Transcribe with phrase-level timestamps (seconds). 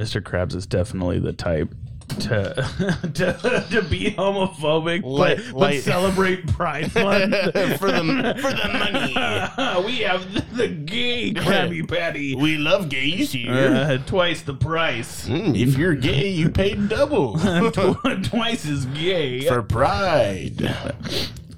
[0.00, 0.22] Mr.
[0.22, 1.74] Krabs is definitely the type
[2.08, 2.54] to
[3.14, 7.34] to, to be homophobic, but, but celebrate Pride Month
[7.78, 9.84] for the for the money.
[9.86, 12.34] we have the, the gay Krabby Patty.
[12.34, 13.52] We love gays here.
[13.52, 15.28] Uh, twice the price.
[15.28, 19.46] Mm, if you're gay, you paid double Tw- twice as gay.
[19.46, 20.74] for pride.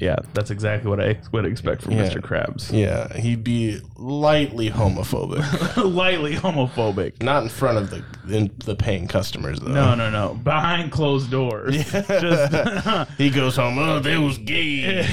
[0.03, 2.05] Yeah, that's exactly what I would expect from Yeah.
[2.09, 2.21] Mr.
[2.21, 2.73] Krabs.
[2.73, 7.23] Yeah, he'd be lightly homophobic, Lightly homophobic.
[7.23, 8.05] not in front of the
[8.37, 9.73] in, the paying customers though.
[9.73, 10.34] No, no, no.
[10.34, 11.77] Behind closed doors.
[11.92, 13.78] Just He goes home.
[13.78, 15.06] Oh, they was gay.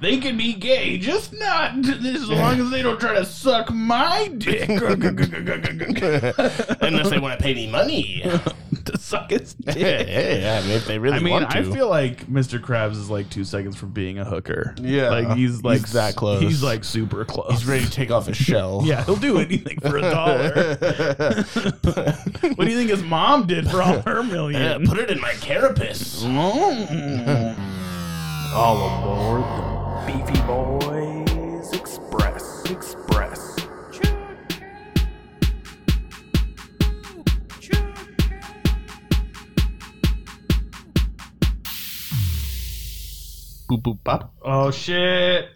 [0.00, 4.28] they can be gay, just not as long as they don't try to suck my
[4.38, 4.68] dick.
[6.80, 8.22] Unless they want to pay me money.
[8.92, 9.76] to suck his dick.
[9.76, 11.58] yeah, I mean, if they really I mean, want to.
[11.58, 12.58] I feel like Mr.
[12.60, 14.74] Krabs is like two seconds from being a hooker.
[14.80, 16.42] Yeah, like he's like he's that close.
[16.42, 17.50] He's like super close.
[17.50, 18.82] he's ready to take off his shell.
[18.84, 20.76] Yeah, he'll do anything for a dollar.
[22.54, 24.86] what do you think his mom did for all her Yeah, million?
[24.86, 26.22] put it in my carapace.
[26.22, 27.56] Mm.
[28.52, 29.42] All aboard
[30.06, 32.64] the Beefy Boys Express.
[32.70, 33.23] Express.
[43.70, 44.32] Boop boop bop.
[44.42, 45.48] Oh shit!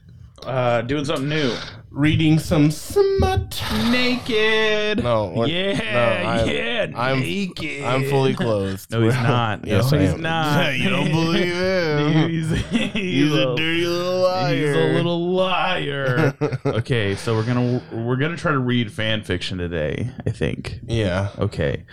[0.45, 1.55] Uh, doing something new.
[1.91, 3.63] Reading some smut.
[3.91, 5.03] Naked.
[5.03, 5.93] No, we're- Yeah.
[6.23, 6.87] no, I'm- yeah.
[6.99, 7.83] I'm- naked.
[7.85, 8.91] I'm fully clothed.
[8.91, 9.65] No, he's not.
[9.67, 10.21] Yes, no, I he's am.
[10.23, 10.75] not.
[10.79, 12.29] you don't believe him?
[12.31, 14.55] He's, he's, He's a dirty little liar.
[14.57, 16.35] He's a little liar.
[16.67, 20.11] okay, so we're gonna we're gonna try to read fan fiction today.
[20.27, 20.81] I think.
[20.87, 21.31] Yeah.
[21.39, 21.85] Okay,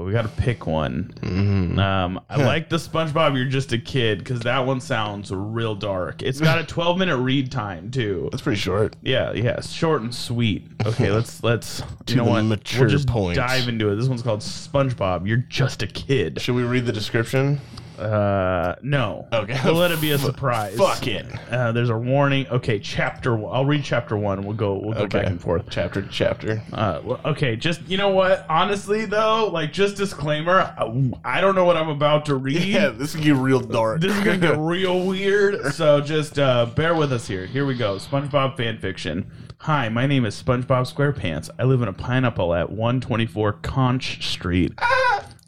[0.00, 1.12] but we got to pick one.
[1.16, 1.78] Mm-hmm.
[1.78, 3.36] Um, I like the SpongeBob.
[3.36, 6.22] You're just a kid because that one sounds real dark.
[6.22, 8.30] It's got a 12 minute read time too.
[8.32, 8.96] That's pretty short.
[9.02, 10.66] Yeah, yeah, it's short and sweet.
[10.86, 12.40] Okay, let's let's you know what?
[12.44, 13.36] mature we'll just point.
[13.36, 13.96] dive into it.
[13.96, 15.28] This one's called SpongeBob.
[15.28, 16.40] You're just a kid.
[16.40, 17.60] Should we read the description?
[18.00, 19.28] Uh, no.
[19.32, 19.58] Okay.
[19.64, 20.76] We'll let it be a surprise.
[20.76, 21.26] Fuck it.
[21.50, 22.46] Uh, there's a warning.
[22.48, 23.36] Okay, chapter.
[23.36, 23.54] One.
[23.54, 24.42] I'll read chapter one.
[24.42, 24.74] We'll go.
[24.78, 25.18] We'll go Okay.
[25.20, 25.66] back and forth.
[25.70, 26.62] Chapter to chapter.
[26.72, 28.46] Uh, well, okay, just you know what?
[28.48, 32.62] Honestly, though, like just disclaimer, I, I don't know what I'm about to read.
[32.62, 34.00] Yeah, this can get real dark.
[34.00, 35.72] This is gonna get real weird.
[35.74, 37.46] So just uh, bear with us here.
[37.46, 37.96] Here we go.
[37.96, 39.30] SpongeBob fan fiction.
[39.64, 41.50] Hi, my name is SpongeBob SquarePants.
[41.58, 44.72] I live in a pineapple at 124 Conch Street.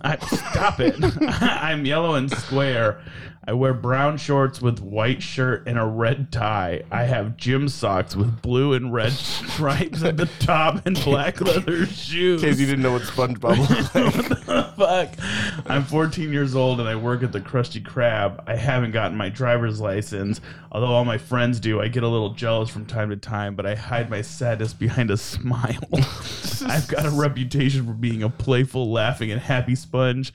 [0.05, 0.97] I, stop it.
[1.43, 3.01] I'm yellow and square.
[3.45, 6.83] I wear brown shorts with white shirt and a red tie.
[6.93, 11.85] I have gym socks with blue and red stripes at the top and black leather
[11.87, 12.41] shoes.
[12.43, 14.49] In case you didn't know what SpongeBob looked
[14.79, 15.17] like.
[15.17, 15.67] Fuck.
[15.69, 18.45] I'm 14 years old and I work at the Krusty Krab.
[18.47, 20.41] I haven't gotten my driver's license.
[20.71, 23.67] Although all my friends do, I get a little jealous from time to time, but
[23.67, 25.83] I hide my sadness behind a smile.
[26.67, 30.33] I've got a reputation for being a playful, laughing, and happy sponge,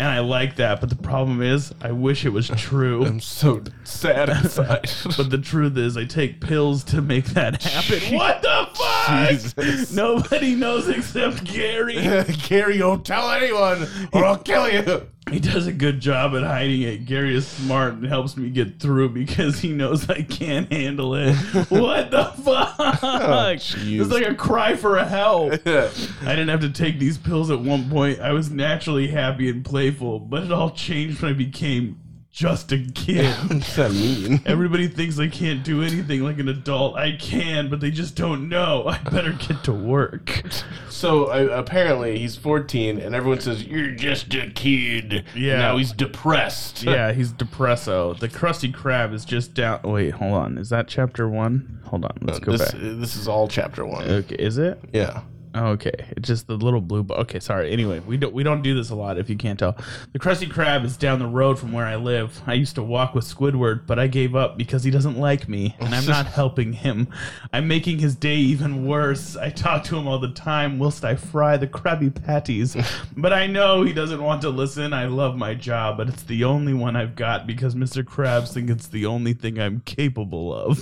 [0.00, 0.80] and I like that.
[0.80, 3.04] But the problem is, I wish it was true.
[3.04, 4.90] I'm so sad inside.
[5.16, 8.16] But the truth is, I take pills to make that happen.
[8.16, 9.28] What the fuck?
[9.28, 9.92] Jesus.
[9.92, 11.94] Nobody knows except Gary.
[12.48, 15.06] Gary, don't tell anyone or I'll kill you.
[15.30, 17.04] He does a good job at hiding it.
[17.04, 21.34] Gary is smart and helps me get through because he knows I can't handle it.
[21.68, 22.76] what the fuck?
[22.78, 24.00] Oh, jeez.
[24.00, 25.52] it's like a cry for help.
[25.66, 25.90] I
[26.24, 28.20] didn't have to take these pills at one point.
[28.20, 31.99] I was naturally happy and playful, but it all changed when I became
[32.32, 33.34] just a kid.
[33.50, 34.40] What's that mean?
[34.46, 36.96] Everybody thinks I can't do anything like an adult.
[36.96, 38.86] I can, but they just don't know.
[38.86, 40.42] I better get to work.
[40.88, 45.24] So uh, apparently he's 14, and everyone says you're just a kid.
[45.34, 45.58] Yeah.
[45.58, 46.84] Now he's depressed.
[46.90, 48.18] Yeah, he's depresso.
[48.18, 49.82] The Krusty Krab is just down.
[49.84, 50.58] Wait, hold on.
[50.58, 51.80] Is that chapter one?
[51.84, 52.16] Hold on.
[52.20, 52.80] Let's go this back.
[52.80, 54.08] this is all chapter one.
[54.08, 54.80] Okay, is it?
[54.92, 55.22] Yeah.
[55.54, 57.02] Oh, okay, it's just the little blue.
[57.02, 57.72] Bu- okay, sorry.
[57.72, 59.76] Anyway, we don't we don't do this a lot if you can't tell.
[60.12, 62.40] The Krusty Krab is down the road from where I live.
[62.46, 65.74] I used to walk with Squidward, but I gave up because he doesn't like me,
[65.80, 67.08] and I'm not helping him.
[67.52, 69.36] I'm making his day even worse.
[69.36, 72.76] I talk to him all the time whilst I fry the Krabby Patties,
[73.16, 74.92] but I know he doesn't want to listen.
[74.92, 78.04] I love my job, but it's the only one I've got because Mr.
[78.04, 80.80] Krabs thinks it's the only thing I'm capable of.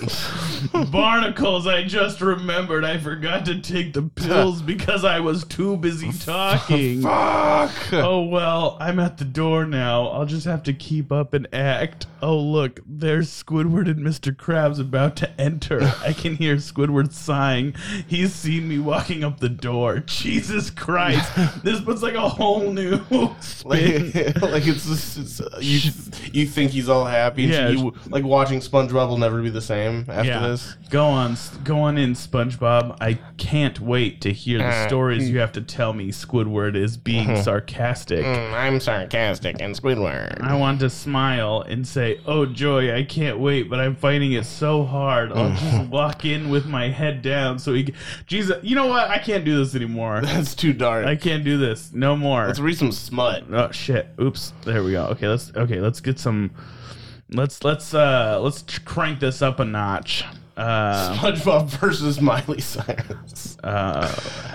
[0.93, 6.11] Barnacles, I just remembered I forgot to take the pills because I was too busy
[6.13, 7.03] talking.
[7.03, 7.93] Fuck.
[7.93, 10.09] Oh well, I'm at the door now.
[10.09, 12.07] I'll just have to keep up and act.
[12.23, 14.35] Oh look, there's Squidward and Mr.
[14.35, 15.81] Krabs about to enter.
[16.05, 17.75] I can hear Squidward sighing.
[18.07, 20.01] He's seen me walking up the door.
[20.01, 21.31] Jesus Christ,
[21.65, 22.99] this puts like a whole new
[23.41, 24.13] spin.
[24.13, 25.91] Like, like it's just it's, uh, you
[26.33, 27.45] you think he's all happy.
[27.45, 27.69] Yeah.
[27.69, 30.49] You like watching SpongeBob will never be the same after Yeah.
[30.49, 30.75] this.
[30.91, 32.97] Go on, go on in, SpongeBob.
[33.01, 36.11] I can't wait to hear the Uh, stories you have to tell me.
[36.11, 37.43] Squidward is being Uh-huh.
[37.43, 38.25] sarcastic.
[38.25, 40.41] Mm, I'm sarcastic and Squidward.
[40.43, 44.47] I want to smile and say, "Oh joy, I can't wait!" But I'm fighting it
[44.47, 45.31] so hard.
[45.33, 47.59] I'll just walk in with my head down.
[47.59, 47.95] So he, can-
[48.27, 49.11] Jesus, you know what?
[49.11, 50.21] I can't do this anymore.
[50.23, 51.05] That's too dark.
[51.05, 51.91] I can't do this.
[51.93, 52.47] No more.
[52.47, 53.45] Let's read some smut.
[53.53, 54.09] Oh shit!
[54.19, 54.53] Oops.
[54.65, 55.05] There we go.
[55.09, 55.81] Okay, let's okay.
[55.81, 56.53] Let's get some.
[57.31, 60.25] Let's let's uh let's crank this up a notch.
[60.59, 63.57] Uh, SpongeBob versus Miley Cyrus.
[63.63, 64.09] uh,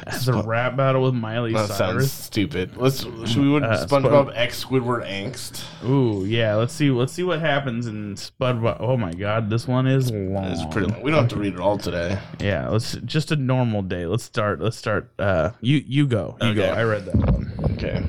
[0.06, 2.12] has a rap battle with Miley That sounds Cyrus.
[2.12, 2.76] stupid.
[2.76, 5.64] Let's should we would Uh, SpongeBob Spon- X Squidward angst?
[5.88, 6.56] Ooh, yeah.
[6.56, 6.92] Let's see.
[6.92, 8.78] Let's see what happens in SpongeBob.
[8.82, 10.44] Oh my God, this one is long.
[10.52, 11.02] It's pretty long.
[11.02, 12.20] We don't have to read it all today.
[12.40, 12.68] Yeah.
[12.68, 14.06] Let's just a normal day.
[14.06, 14.60] Let's start.
[14.60, 15.10] Let's start.
[15.18, 16.36] Uh, you you go.
[16.42, 16.66] You go.
[16.66, 17.54] I read that one.
[17.76, 18.04] Okay.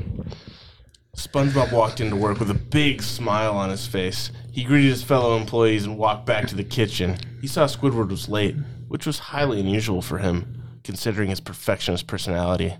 [1.15, 4.33] SpongeBob walked into work with a big smile on his face.
[4.51, 7.17] He greeted his fellow employees and walked back to the kitchen.
[7.41, 8.57] He saw Squidward was late,
[8.89, 12.75] which was highly unusual for him, considering his perfectionist personality.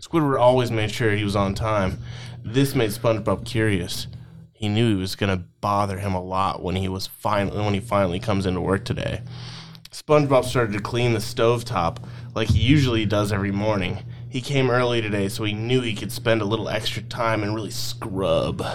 [0.00, 1.98] Squidward always made sure he was on time.
[2.42, 4.06] This made SpongeBob curious.
[4.52, 7.74] He knew he was going to bother him a lot when he was finally when
[7.74, 9.20] he finally comes into work today.
[9.90, 11.98] SpongeBob started to clean the stovetop
[12.34, 14.02] like he usually does every morning.
[14.34, 17.54] He came early today, so he knew he could spend a little extra time and
[17.54, 18.66] really scrub.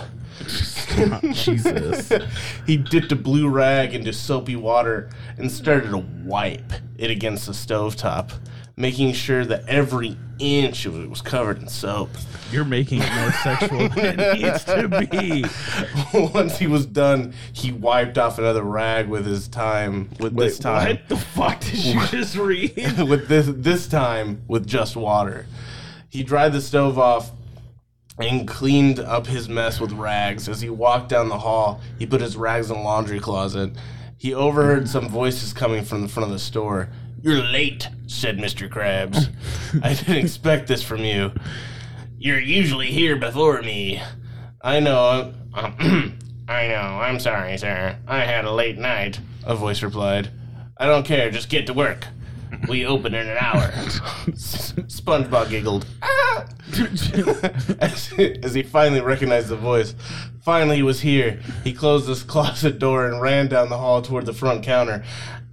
[1.33, 2.13] Jesus.
[2.65, 7.51] he dipped a blue rag into soapy water and started to wipe it against the
[7.51, 8.31] stovetop,
[8.80, 12.10] making sure that every inch of it was covered in soap.
[12.50, 15.46] You're making it more sexual than it needs to be.
[16.34, 20.10] Once he was done, he wiped off another rag with his time.
[20.20, 22.74] With this time, What the fuck did you just read?
[23.08, 25.46] with this this time with just water.
[26.08, 27.31] He dried the stove off
[28.18, 30.50] and cleaned up his mess with rags.
[30.50, 33.72] As he walked down the hall, he put his rags in a laundry closet.
[34.18, 36.90] He overheard some voices coming from the front of the store.
[37.21, 38.69] You're late, said Mr.
[38.69, 39.30] Krabs.
[39.83, 41.31] I didn't expect this from you.
[42.18, 44.01] You're usually here before me.
[44.62, 45.33] I know.
[45.54, 47.00] I know.
[47.01, 47.98] I'm sorry, sir.
[48.07, 50.30] I had a late night, a voice replied.
[50.77, 51.30] I don't care.
[51.30, 52.06] Just get to work.
[52.68, 53.71] We open in an hour.
[54.31, 55.86] SpongeBob giggled.
[56.01, 56.45] "Ah!"
[57.80, 58.13] as,
[58.44, 59.94] as he finally recognized the voice.
[60.42, 61.39] Finally, he was here.
[61.63, 65.04] He closed his closet door and ran down the hall toward the front counter.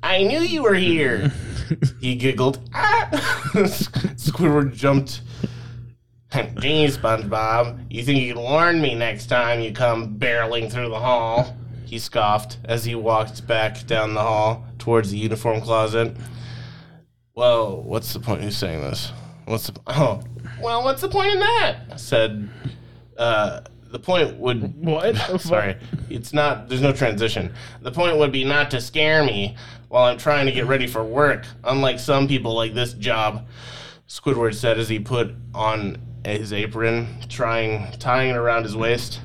[0.03, 1.33] I knew you were here.
[2.01, 2.61] he giggled.
[2.75, 3.09] "Ah!"
[4.17, 5.23] Squidward jumped.
[6.33, 10.99] Gee, SpongeBob, you think you can warn me next time you come barreling through the
[10.99, 11.57] hall?
[11.87, 16.15] He scoffed as he walked back down the hall towards the uniform closet.
[17.35, 19.13] Well, what's the point of saying this?
[19.47, 20.21] What's the oh?
[20.61, 21.77] Well, what's the point in that?
[21.93, 22.51] I said.
[23.17, 23.61] Uh,
[23.91, 25.17] the point would What?
[25.41, 25.77] Sorry,
[26.11, 26.69] it's not.
[26.69, 27.55] There's no transition.
[27.83, 29.57] The point would be not to scare me
[29.89, 31.47] while I'm trying to get ready for work.
[31.65, 33.47] Unlike some people like this job,
[34.09, 39.21] Squidward said as he put on his apron, trying tying it around his waist.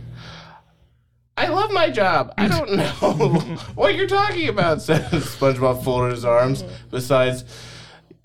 [1.37, 2.33] I love my job.
[2.37, 6.63] I don't know what you're talking about," said SpongeBob, folded his arms.
[6.89, 7.43] Besides,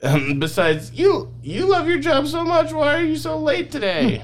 [0.03, 2.73] um, besides, you you love your job so much.
[2.73, 4.23] Why are you so late today?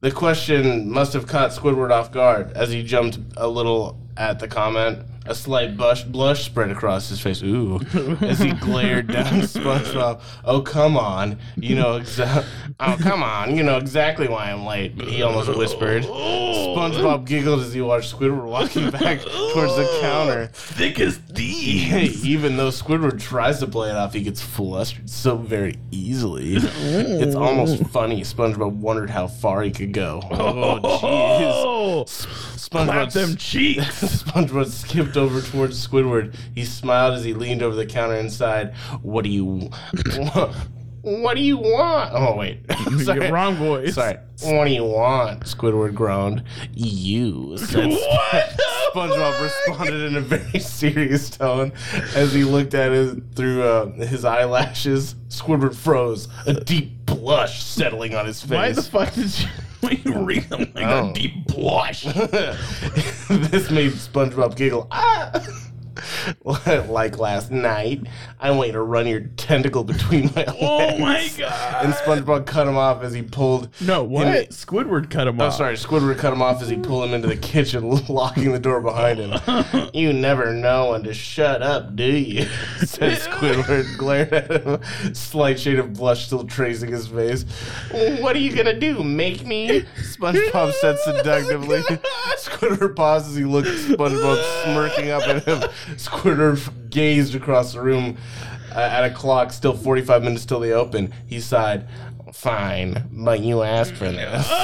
[0.00, 4.48] The question must have caught Squidward off guard as he jumped a little at the
[4.48, 5.06] comment.
[5.24, 7.42] A slight blush, blush spread across his face.
[7.44, 7.80] Ooh,
[8.22, 10.20] as he glared down at SpongeBob.
[10.44, 12.44] Oh come on, you know exactly.
[12.80, 15.00] Oh come on, you know exactly why I'm late.
[15.00, 16.02] He almost whispered.
[16.02, 20.48] SpongeBob giggled as he watched Squidward walking back towards the counter.
[20.52, 22.26] Thick as thieves.
[22.26, 26.54] Even though Squidward tries to play it off, he gets flustered so very easily.
[26.56, 28.22] It's almost funny.
[28.22, 30.20] SpongeBob wondered how far he could go.
[30.32, 30.80] Oh,
[31.84, 32.70] Oh, jeez.
[32.70, 33.84] clap SpongeBob, them cheeks.
[34.24, 36.34] SpongeBob skipped over towards Squidward.
[36.54, 38.74] He smiled as he leaned over the counter and sighed.
[39.02, 39.70] What do you...
[41.02, 42.12] What do you want?
[42.14, 42.60] Oh, wait.
[42.98, 43.28] Sorry.
[43.28, 43.96] Wrong voice.
[43.96, 44.18] Sorry.
[44.42, 45.40] What do you want?
[45.42, 46.44] Squidward groaned.
[46.74, 48.60] You, said What?
[48.94, 51.72] SpongeBob responded in a very serious tone
[52.14, 55.16] as he looked at it through uh, his eyelashes.
[55.28, 58.50] Squidward froze, a deep blush settling on his face.
[58.50, 59.48] Why the fuck did you,
[59.88, 61.10] why you read them like Oh.
[61.10, 62.04] a deep blush?
[62.04, 64.86] this made SpongeBob giggle.
[64.90, 65.32] Ah!
[66.88, 68.06] like last night,
[68.40, 70.52] I want you to run your tentacle between my legs.
[70.62, 71.84] Oh my god.
[71.84, 73.68] And SpongeBob cut him off as he pulled.
[73.80, 74.26] no, what?
[74.26, 75.54] him- Squidward cut him Oh, off.
[75.54, 75.74] sorry.
[75.76, 79.18] Squidward cut him off as he pulled him into the kitchen, locking the door behind
[79.18, 79.90] him.
[79.92, 82.46] you never know when to shut up, do you?
[82.78, 87.44] said Squidward, glared at him, slight shade of blush still tracing his face.
[88.20, 89.02] What are you gonna do?
[89.02, 89.82] Make me?
[89.98, 91.82] SpongeBob said seductively.
[91.88, 93.36] Oh Squidward pauses.
[93.36, 95.62] He looks at SpongeBob smirking up at him.
[95.96, 98.16] Squidward gazed across the room
[98.74, 99.52] uh, at a clock.
[99.52, 101.12] Still 45 minutes till they open.
[101.26, 101.86] He sighed.
[102.32, 104.48] Fine, but you asked for this.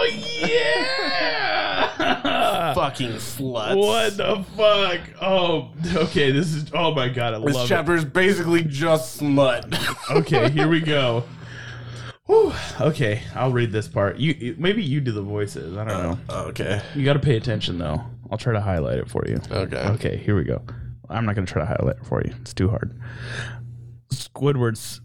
[0.00, 0.06] Oh
[0.46, 1.88] yeah!
[2.74, 3.76] Fucking sluts.
[3.76, 5.00] what the fuck?
[5.20, 5.70] Oh,
[6.04, 6.30] okay.
[6.30, 6.70] This is.
[6.72, 9.66] Oh my god, I This love chapter is basically just smut.
[9.72, 10.10] it.
[10.10, 11.24] Okay, here we go.
[12.26, 12.52] Whew.
[12.80, 14.18] Okay, I'll read this part.
[14.18, 15.76] You you- maybe you do the voices.
[15.76, 16.34] I don't know.
[16.48, 16.80] okay.
[16.94, 18.02] You got to pay attention though.
[18.30, 19.40] I'll try to highlight it for you.
[19.50, 19.76] Okay.
[19.76, 20.62] Okay, here we go.
[21.08, 22.34] I'm not gonna try to highlight it for you.
[22.40, 22.98] It's too hard.
[24.12, 25.00] Squidward's.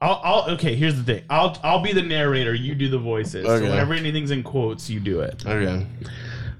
[0.00, 0.50] I'll, I'll.
[0.52, 1.24] Okay, here's the thing.
[1.28, 1.58] I'll.
[1.62, 2.54] I'll be the narrator.
[2.54, 3.44] You do the voices.
[3.46, 3.64] Okay.
[3.64, 5.44] So whenever anything's in quotes, you do it.
[5.46, 5.86] Okay.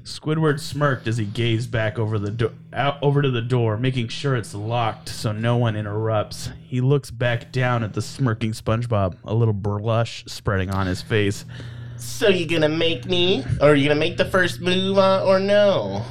[0.02, 4.08] Squidward smirked as he gazed back over the do- out over to the door, making
[4.08, 6.48] sure it's locked so no one interrupts.
[6.64, 11.44] He looks back down at the smirking SpongeBob, a little blush spreading on his face.
[11.98, 16.04] So you gonna make me, or you gonna make the first move, uh, or no?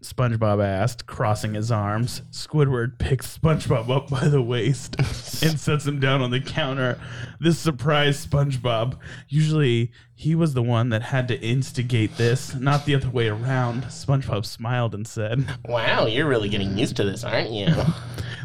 [0.00, 2.20] SpongeBob asked, crossing his arms.
[2.30, 4.96] Squidward picks SpongeBob up by the waist
[5.42, 7.00] and sets him down on the counter.
[7.40, 8.98] This surprised SpongeBob.
[9.28, 13.84] Usually, he was the one that had to instigate this, not the other way around.
[13.84, 17.68] SpongeBob smiled and said, Wow, you're really getting used to this, aren't you?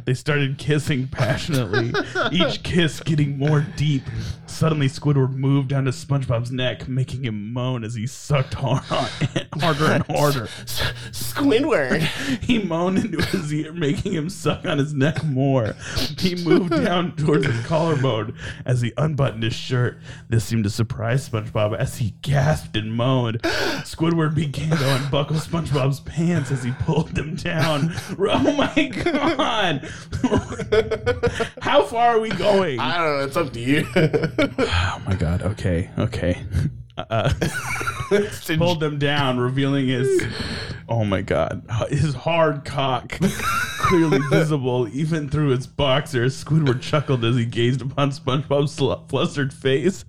[0.06, 1.94] They started kissing passionately,
[2.32, 4.04] each kiss getting more deep.
[4.48, 9.08] Suddenly, Squidward moved down to SpongeBob's neck, making him moan as he sucked hard on,
[9.60, 10.48] harder and harder.
[11.12, 12.08] Squidward.
[12.50, 15.76] He moaned into his ear, making him suck on his neck more.
[16.18, 18.34] He moved down towards his collarbone
[18.66, 20.00] as he unbuttoned his shirt.
[20.30, 23.42] This seemed to surprise SpongeBob as he gasped and moaned.
[23.84, 27.94] Squidward began to unbuckle SpongeBob's pants as he pulled them down.
[28.18, 29.89] Oh my god!
[31.62, 32.80] How far are we going?
[32.80, 33.26] I don't know.
[33.26, 33.88] It's up to you.
[34.92, 35.42] Oh my god.
[35.42, 35.90] Okay.
[35.98, 36.44] Okay.
[36.98, 37.34] Uh,
[38.58, 40.24] pulled them down, revealing his.
[40.88, 41.64] Oh my god.
[41.90, 43.18] His hard cock,
[43.90, 46.42] clearly visible even through its boxers.
[46.44, 50.06] Squidward chuckled as he gazed upon SpongeBob's sl- flustered face.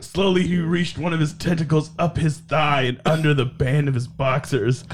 [0.00, 3.94] Slowly, he reached one of his tentacles up his thigh and under the band of
[3.94, 4.84] his boxers.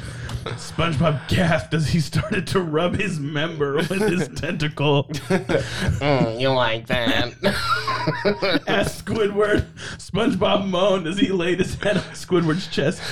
[0.44, 5.04] SpongeBob gasped as he started to rub his member with his tentacle.
[5.04, 7.34] Mm, you like that?
[8.68, 9.66] asked Squidward.
[9.98, 13.02] SpongeBob moaned as he laid his head on Squidward's chest.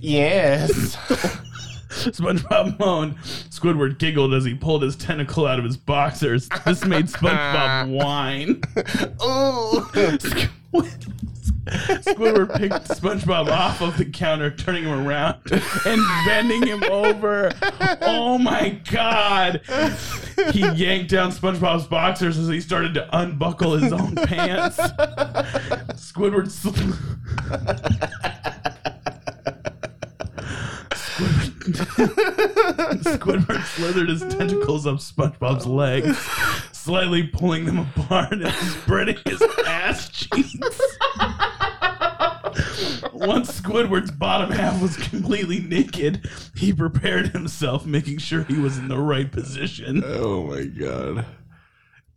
[0.00, 0.96] yes.
[1.88, 3.16] SpongeBob moaned.
[3.50, 6.48] Squidward giggled as he pulled his tentacle out of his boxers.
[6.64, 8.60] This made SpongeBob whine.
[9.22, 9.80] Ooh.
[11.66, 15.38] Squidward picked SpongeBob off of the counter, turning him around
[15.84, 17.50] and bending him over.
[18.02, 19.62] Oh my god!
[20.52, 24.76] He yanked down SpongeBob's boxers as he started to unbuckle his own pants.
[25.98, 26.50] Squidward.
[26.50, 26.70] Sl-
[33.02, 36.16] Squidward, slithered his tentacles up SpongeBob's legs,
[36.72, 40.80] slightly pulling them apart and spreading his ass cheeks.
[43.12, 48.88] Once Squidward's bottom half was completely naked, he prepared himself, making sure he was in
[48.88, 50.02] the right position.
[50.04, 51.26] Oh my god.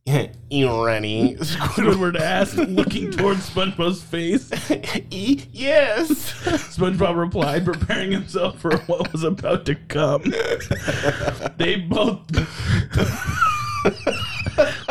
[0.50, 1.36] You ready?
[1.40, 4.50] Squidward asked, looking towards SpongeBob's face.
[5.12, 6.34] E- yes.
[6.76, 10.24] SpongeBob replied, preparing himself for what was about to come.
[11.58, 12.26] They both.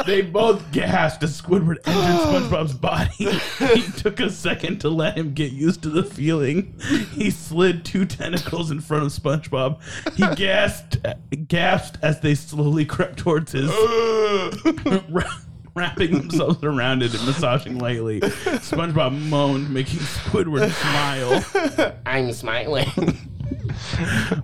[0.08, 1.92] They both gasped as Squidward entered
[2.48, 3.10] SpongeBob's body.
[3.78, 6.74] He took a second to let him get used to the feeling.
[7.12, 9.82] He slid two tentacles in front of SpongeBob.
[10.14, 10.96] He gasped,
[11.46, 13.70] gasped as they slowly crept towards his,
[15.74, 18.20] wrapping themselves around it and massaging lightly.
[18.20, 21.92] SpongeBob moaned, making Squidward smile.
[22.06, 22.88] I'm smiling.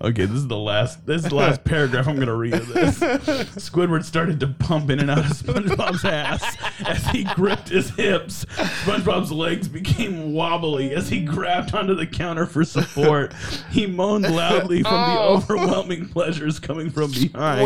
[0.00, 1.04] Okay, this is the last.
[1.06, 2.98] This is the last paragraph I'm gonna read of this.
[3.00, 6.56] Squidward started to pump in and out of SpongeBob's ass
[6.86, 8.44] as he gripped his hips.
[8.84, 13.32] SpongeBob's legs became wobbly as he grabbed onto the counter for support.
[13.70, 15.36] He moaned loudly from the Oh.
[15.36, 17.64] overwhelming pleasures coming from behind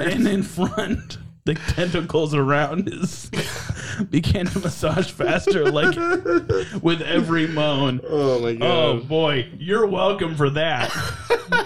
[0.00, 1.18] and in front.
[1.46, 3.30] The tentacles around his
[4.10, 5.94] began to massage faster, like
[6.82, 8.00] with every moan.
[8.08, 8.62] Oh my oh, god!
[8.62, 10.90] Oh boy, you're welcome for that.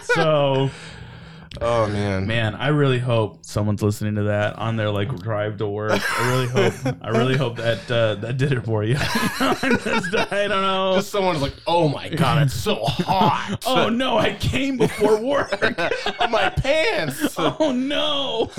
[0.02, 0.70] so,
[1.60, 2.26] Oh man.
[2.26, 6.00] Man, I really hope someone's listening to that on their like drive to work.
[6.20, 6.96] I really hope.
[7.02, 8.96] I really hope that uh, that did it for you.
[9.00, 10.94] I just- I don't know.
[10.96, 13.62] Just someone's like, oh my god, it's so hot.
[13.66, 15.52] oh no, I came before work.
[16.20, 17.34] on my pants.
[17.38, 18.50] oh no.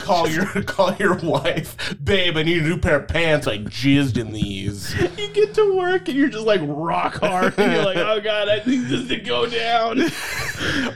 [0.00, 2.36] call your call your wife, babe.
[2.36, 3.46] I need a new pair of pants.
[3.46, 4.94] I jizzed in these.
[5.18, 7.54] You get to work and you're just like rock hard.
[7.58, 10.02] And you're like, oh god, I need this to go down.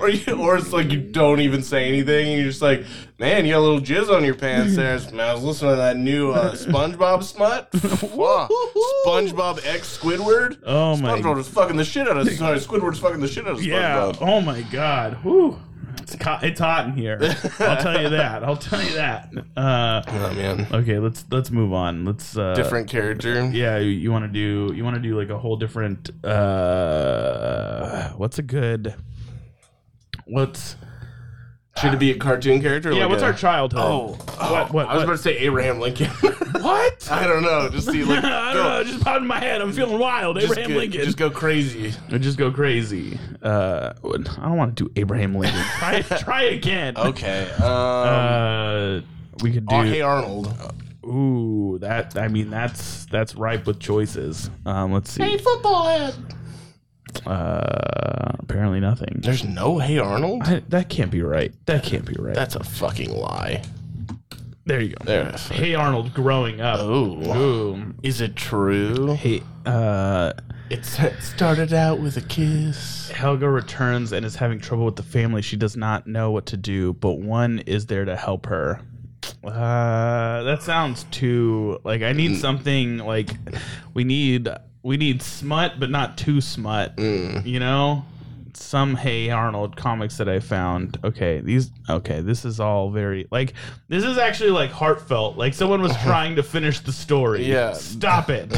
[0.00, 2.28] Or you, or it's like you don't even say anything.
[2.28, 2.84] And you're just like,
[3.18, 4.98] man, you got a little jizz on your pants there.
[5.14, 7.68] Man, I was listening to that new uh, SpongeBob smut.
[8.14, 8.48] Wow.
[9.06, 10.58] SpongeBob X Squidward.
[10.66, 11.22] Oh my god.
[11.24, 12.58] SpongeBob is fucking the shit out of sorry.
[12.58, 13.66] Squidward's fucking the shit out of SpongeBob.
[13.66, 14.12] Yeah.
[14.20, 15.14] Oh my god.
[15.22, 15.58] Whew.
[16.02, 17.18] It's, co- it's hot in here.
[17.60, 18.44] I'll tell you that.
[18.44, 19.30] I'll tell you that.
[19.56, 22.04] Uh, Oh man, okay, let's let's move on.
[22.04, 23.42] Let's uh, different character.
[23.46, 26.10] Yeah, you, you want to do you want to do like a whole different.
[26.24, 28.94] Uh, what's a good?
[30.26, 30.76] What's
[31.80, 32.92] Should it be a cartoon character?
[32.92, 33.00] yeah?
[33.02, 33.80] like What's a- our childhood?
[33.82, 34.08] Oh,
[34.52, 34.72] what?
[34.72, 34.88] What?
[34.88, 35.04] I was what?
[35.04, 36.06] about to say Abraham Lincoln.
[36.62, 37.08] what?
[37.10, 37.68] I don't know.
[37.68, 38.80] Just see like I don't go- know.
[38.80, 39.60] It just popped in my head.
[39.60, 40.36] I'm feeling wild.
[40.36, 41.00] just Abraham go- Lincoln.
[41.04, 41.92] Just go crazy.
[42.12, 43.18] Or just go crazy.
[43.42, 45.60] Uh, I don't want to do Abraham Lincoln.
[45.78, 46.96] try try again.
[46.96, 47.50] Okay.
[47.56, 49.00] Um, Uh,
[49.42, 49.74] we could do.
[49.74, 50.54] oh, hey Arnold.
[51.04, 52.16] Ooh, that.
[52.16, 54.48] I mean, that's that's ripe with choices.
[54.64, 55.22] Um, let's see.
[55.22, 56.14] Hey, football head.
[57.26, 59.20] Uh, apparently nothing.
[59.22, 60.42] There's no Hey Arnold.
[60.44, 61.52] I, that can't be right.
[61.66, 62.34] That can't be right.
[62.34, 63.62] That's a fucking lie.
[64.66, 65.04] there you go.
[65.04, 65.32] There.
[65.50, 66.80] Hey Arnold, growing up.
[66.80, 67.36] Oh.
[67.36, 67.94] Ooh.
[68.02, 69.14] Is it true?
[69.14, 70.32] Hey, uh,
[70.70, 73.10] It's, it started out with a kiss.
[73.10, 75.42] Helga returns and is having trouble with the family.
[75.42, 78.80] She does not know what to do, but one is there to help her.
[79.42, 83.30] Uh, that sounds too like I need something like
[83.94, 84.48] we need
[84.84, 86.96] we need smut, but not too smut.
[87.44, 88.04] You know,
[88.52, 90.98] some Hey Arnold comics that I found.
[91.02, 92.20] Okay, these okay.
[92.20, 93.54] This is all very like
[93.88, 95.36] this is actually like heartfelt.
[95.36, 97.44] Like someone was trying to finish the story.
[97.44, 97.72] Yeah.
[97.72, 98.52] stop it.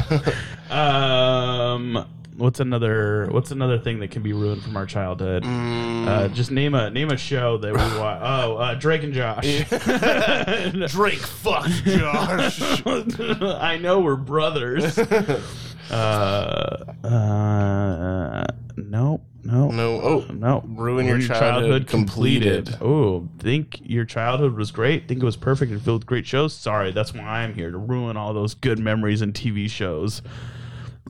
[0.70, 5.44] um, what's another what's another thing that can be ruined from our childhood?
[5.44, 8.16] Uh, just name a name a show that we watch.
[8.26, 9.44] Oh, uh, Drake and Josh.
[10.92, 12.82] Drake fucked Josh.
[12.86, 14.98] I know we're brothers.
[14.98, 18.44] uh, uh,
[18.76, 20.00] no, no, no.
[20.02, 20.24] Oh.
[20.32, 20.62] no.
[20.66, 22.76] Ruin your childhood completed.
[22.80, 25.08] Oh, think your childhood was great?
[25.08, 26.52] Think it was perfect and filled with great shows?
[26.54, 30.22] Sorry, that's why I'm here to ruin all those good memories and TV shows.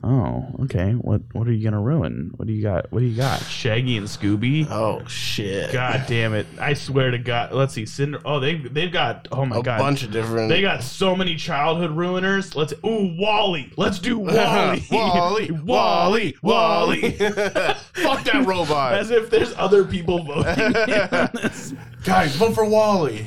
[0.03, 0.91] Oh, okay.
[0.91, 2.31] What what are you gonna ruin?
[2.35, 2.91] What do you got?
[2.91, 3.41] What do you got?
[3.41, 4.69] Shaggy and Scooby.
[4.69, 5.73] Oh shit.
[5.73, 6.45] God damn it!
[6.59, 7.51] I swear to God.
[7.51, 7.87] Let's see.
[7.87, 8.21] Cinder.
[8.23, 9.27] Oh, they they've got.
[9.31, 9.79] Oh my a God.
[9.79, 10.49] bunch of different.
[10.49, 12.55] They got so many childhood ruiners.
[12.55, 13.73] Let's ooh WALL-E.
[13.75, 14.85] Let's do WALL-E.
[14.91, 17.11] WALL-E, WALL-E, WALL-E.
[17.11, 18.93] Fuck that robot.
[18.93, 20.45] As if there's other people voting.
[20.45, 21.73] on this.
[22.03, 23.25] Guys, vote for WALL-E.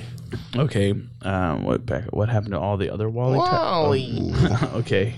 [0.55, 0.95] Okay.
[1.23, 1.65] Um.
[1.65, 2.13] What back?
[2.13, 3.39] What happened to all the other WALL-E?
[3.39, 4.35] ti- WALL-E.
[4.79, 5.15] okay.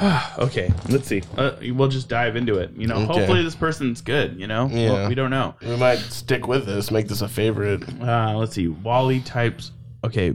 [0.38, 0.72] okay.
[0.88, 1.22] Let's see.
[1.36, 2.72] Uh, we'll just dive into it.
[2.76, 2.96] You know.
[2.96, 3.06] Okay.
[3.06, 4.38] Hopefully this person's good.
[4.38, 4.68] You know.
[4.70, 4.92] Yeah.
[4.92, 5.54] Well, we don't know.
[5.62, 7.82] We might stick with this, make this a favorite.
[8.00, 8.68] Uh, let's see.
[8.68, 9.72] WALL-E types.
[10.02, 10.34] Okay.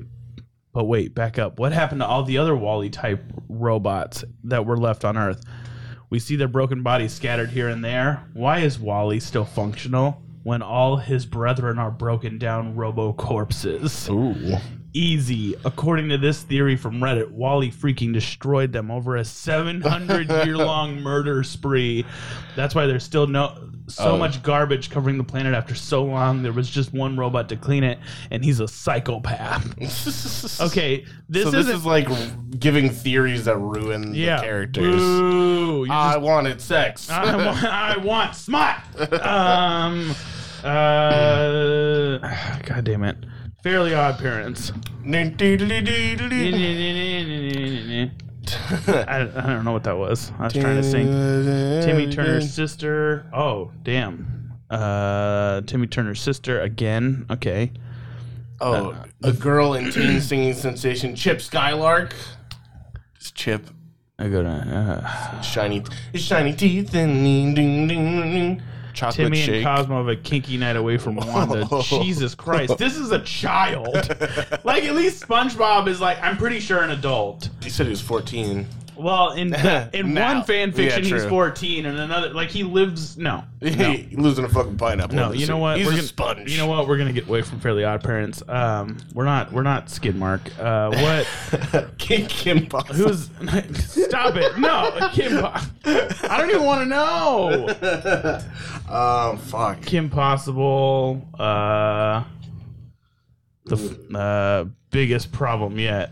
[0.71, 1.59] But wait, back up.
[1.59, 5.43] What happened to all the other WALL-E type robots that were left on Earth?
[6.09, 8.23] We see their broken bodies scattered here and there.
[8.33, 14.09] Why is WALL-E still functional when all his brethren are broken down robo corpses?
[14.09, 14.57] Ooh.
[14.99, 15.55] Easy.
[15.63, 20.99] According to this theory from Reddit, WALL-E freaking destroyed them over a 700 year long
[21.01, 22.05] murder spree.
[22.57, 24.17] That's why there's still no so Oh.
[24.17, 26.43] much garbage covering the planet after so long.
[26.43, 27.97] There was just one robot to clean it,
[28.29, 29.65] and he's a psychopath.
[30.61, 32.07] Okay, this so is this is like
[32.59, 34.35] giving theories that ruin yeah.
[34.37, 35.01] the characters.
[35.01, 37.09] You I just- wanted sex.
[37.11, 38.75] I, want, I want smut.
[39.25, 40.13] Um.
[40.63, 42.17] Uh.
[42.65, 43.17] God damn it.
[43.63, 44.71] Fairly Odd Parents.
[48.87, 50.31] I, I don't know what that was.
[50.39, 51.05] I was trying to sing.
[51.83, 53.29] Timmy Turner's sister.
[53.33, 54.53] Oh, damn.
[54.69, 57.25] Uh, Timmy Turner's sister again.
[57.29, 57.71] Okay.
[58.61, 62.13] Oh, a girl in teen singing sensation Chip Skylark.
[63.15, 63.69] It's Chip.
[64.17, 68.61] I go to uh, Shiny, shiny teeth and ding, ding, ding, ding.
[68.99, 69.65] Chocolate Timmy shake.
[69.65, 71.67] and Cosmo have a kinky night away from Wanda.
[71.83, 73.93] Jesus Christ, this is a child.
[74.63, 77.49] like at least SpongeBob is like I'm pretty sure an adult.
[77.63, 78.67] he said he was 14.
[78.99, 81.29] Well, in the, in one fan fiction, Yeah, he's true.
[81.29, 83.17] 14, and another, like he lives.
[83.17, 85.15] No, no, He losing a fucking pineapple.
[85.15, 85.31] no.
[85.31, 85.77] You know what?
[85.77, 86.51] He's we're a gonna, sponge.
[86.51, 86.87] You know what?
[86.87, 88.43] We're gonna get away from Fairly Odd Parents.
[88.47, 89.51] Um, we're not.
[89.53, 90.41] We're not Skidmark.
[90.59, 90.91] Uh,
[91.71, 91.97] what?
[91.97, 93.09] Kim, Kim Possible.
[93.13, 93.29] Who's?
[94.05, 94.57] Stop it!
[94.59, 95.39] No, Kim.
[95.39, 95.53] Po-
[96.27, 98.39] I don't even want to know.
[98.93, 99.81] Um, fuck.
[99.81, 101.25] Kim Possible.
[101.39, 102.23] Uh,
[103.65, 106.11] the f- uh, biggest problem yet.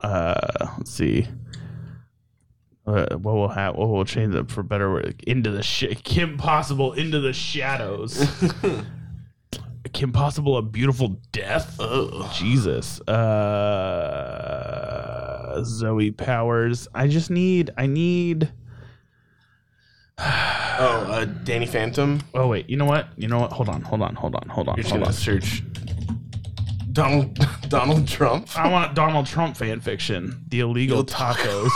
[0.00, 1.28] Uh, let's see.
[2.86, 3.76] Uh, what will have?
[3.76, 4.90] What will change it for better?
[4.92, 5.22] word?
[5.26, 6.04] Into the shit.
[6.04, 8.26] Kim Possible into the shadows.
[9.92, 11.78] Kim Possible, a beautiful death.
[12.34, 13.00] Jesus.
[14.24, 16.88] Uh, Zoe Powers.
[16.94, 17.70] I just need.
[17.76, 18.52] I need.
[20.76, 22.20] Oh, uh, Danny Phantom.
[22.34, 22.68] Oh wait.
[22.68, 23.06] You know what?
[23.16, 23.52] You know what?
[23.52, 23.82] Hold on.
[23.82, 24.16] Hold on.
[24.16, 24.48] Hold on.
[24.48, 24.74] Hold on.
[24.74, 25.12] You're just Hold gonna on.
[25.12, 25.62] search
[26.94, 28.48] Donald Donald Trump.
[28.56, 30.44] I want Donald Trump fan fiction.
[30.48, 31.68] The illegal tacos.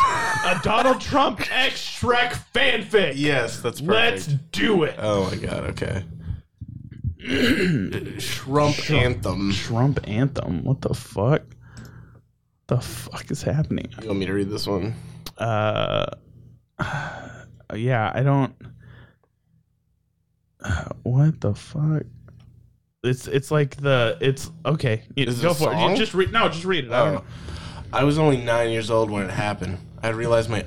[0.46, 3.14] a Donald Trump X Shrek fanfic.
[3.16, 4.28] Yes, that's perfect.
[4.28, 4.94] Let's do it.
[4.98, 5.64] Oh my god.
[5.70, 6.04] Okay.
[8.18, 9.52] Shrump anthem.
[9.52, 10.62] Trump anthem.
[10.64, 11.42] What the fuck?
[12.68, 13.88] The fuck is happening?
[14.00, 14.94] You want me to read this one?
[15.37, 16.07] Uh,
[17.74, 18.54] yeah, I don't.
[21.02, 22.02] What the fuck?
[23.04, 25.02] It's it's like the it's okay.
[25.14, 25.76] You, Is it go a for it.
[25.76, 25.90] song?
[25.92, 26.32] You just read.
[26.32, 26.92] No, just read it.
[26.92, 27.24] I don't Oh.
[27.92, 29.78] I was only nine years old when it happened.
[30.02, 30.64] I realized my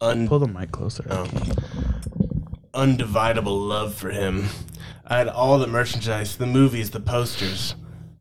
[0.00, 1.04] un- Pull the mic closer.
[1.10, 1.26] Oh.
[2.74, 4.46] undividable love for him.
[5.06, 7.74] I had all the merchandise, the movies, the posters.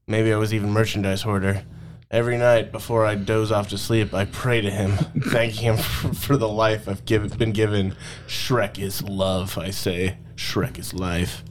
[0.08, 1.63] Maybe I was even merchandise hoarder.
[2.12, 4.91] Every night before I doze off to sleep, I pray to him,
[5.27, 7.95] thanking him for, for the life I've given, been given.
[8.27, 10.17] Shrek is love, I say.
[10.36, 11.43] Shrek is life.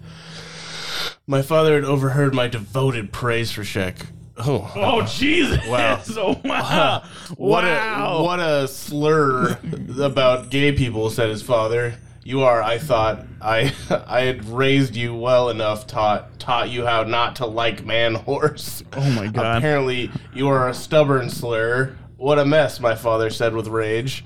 [1.27, 4.07] My father had overheard my devoted praise for Shrek.
[4.37, 5.67] Oh, Oh Jesus!
[5.67, 6.03] Wow.
[6.17, 7.03] Oh, wow!
[7.37, 8.19] what wow!
[8.19, 9.59] a what a slur
[9.99, 11.95] about gay people said his father.
[12.25, 13.73] You are, I thought, I
[14.07, 18.83] I had raised you well enough, taught taught you how not to like man horse.
[18.93, 19.59] Oh my God.
[19.59, 21.97] Apparently, you are a stubborn slur.
[22.19, 24.25] What a mess, my father said with rage.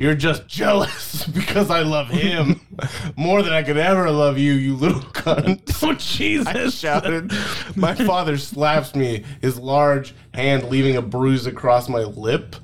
[0.00, 2.62] You're just jealous because I love him
[3.16, 5.78] more than I could ever love you, you little cunt.
[5.82, 6.46] oh Jesus!
[6.46, 7.30] I shouted.
[7.76, 12.56] My father slaps me, his large hand leaving a bruise across my lip.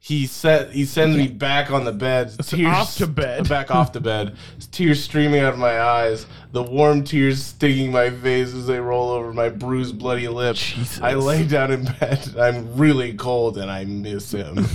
[0.00, 2.34] He set he sends me back on the bed.
[2.42, 3.46] Tears off to bed.
[3.48, 4.36] Back off the bed.
[4.70, 6.26] Tears streaming out of my eyes.
[6.52, 10.56] The warm tears stinging my face as they roll over my bruised, bloody lip.
[10.56, 11.00] Jesus.
[11.00, 12.36] I lay down in bed.
[12.38, 14.66] I'm really cold and I miss him.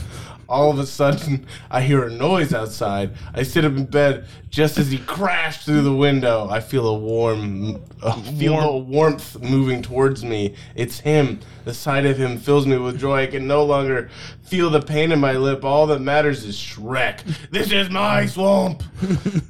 [0.49, 3.11] All of a sudden, I hear a noise outside.
[3.35, 6.47] I sit up in bed just as he crashed through the window.
[6.49, 10.55] I feel a warm, uh, feel a warmth moving towards me.
[10.75, 11.39] It's him.
[11.65, 13.23] The sight of him fills me with joy.
[13.23, 14.09] I can no longer
[14.49, 15.63] feel the pain in my lip.
[15.63, 17.21] All that matters is Shrek.
[17.51, 18.81] This is my swamp,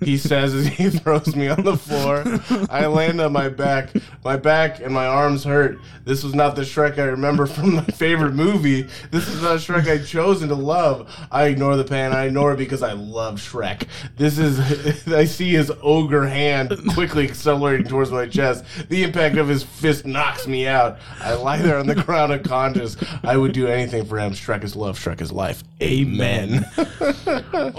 [0.01, 2.23] he says as he throws me on the floor.
[2.69, 3.91] I land on my back.
[4.25, 5.79] My back and my arms hurt.
[6.03, 8.87] This was not the Shrek I remember from my favorite movie.
[9.11, 11.09] This is not Shrek I'd chosen to love.
[11.31, 12.11] I ignore the pain.
[12.11, 13.87] I ignore it because I love Shrek.
[14.17, 14.59] This is,
[15.07, 18.65] I see his ogre hand quickly accelerating towards my chest.
[18.89, 20.99] The impact of his fist knocks me out.
[21.19, 22.97] I lie there on the ground unconscious.
[23.23, 24.33] I would do anything for him.
[24.33, 24.97] Shrek is love.
[24.97, 25.63] Shrek is life.
[25.81, 26.65] Amen.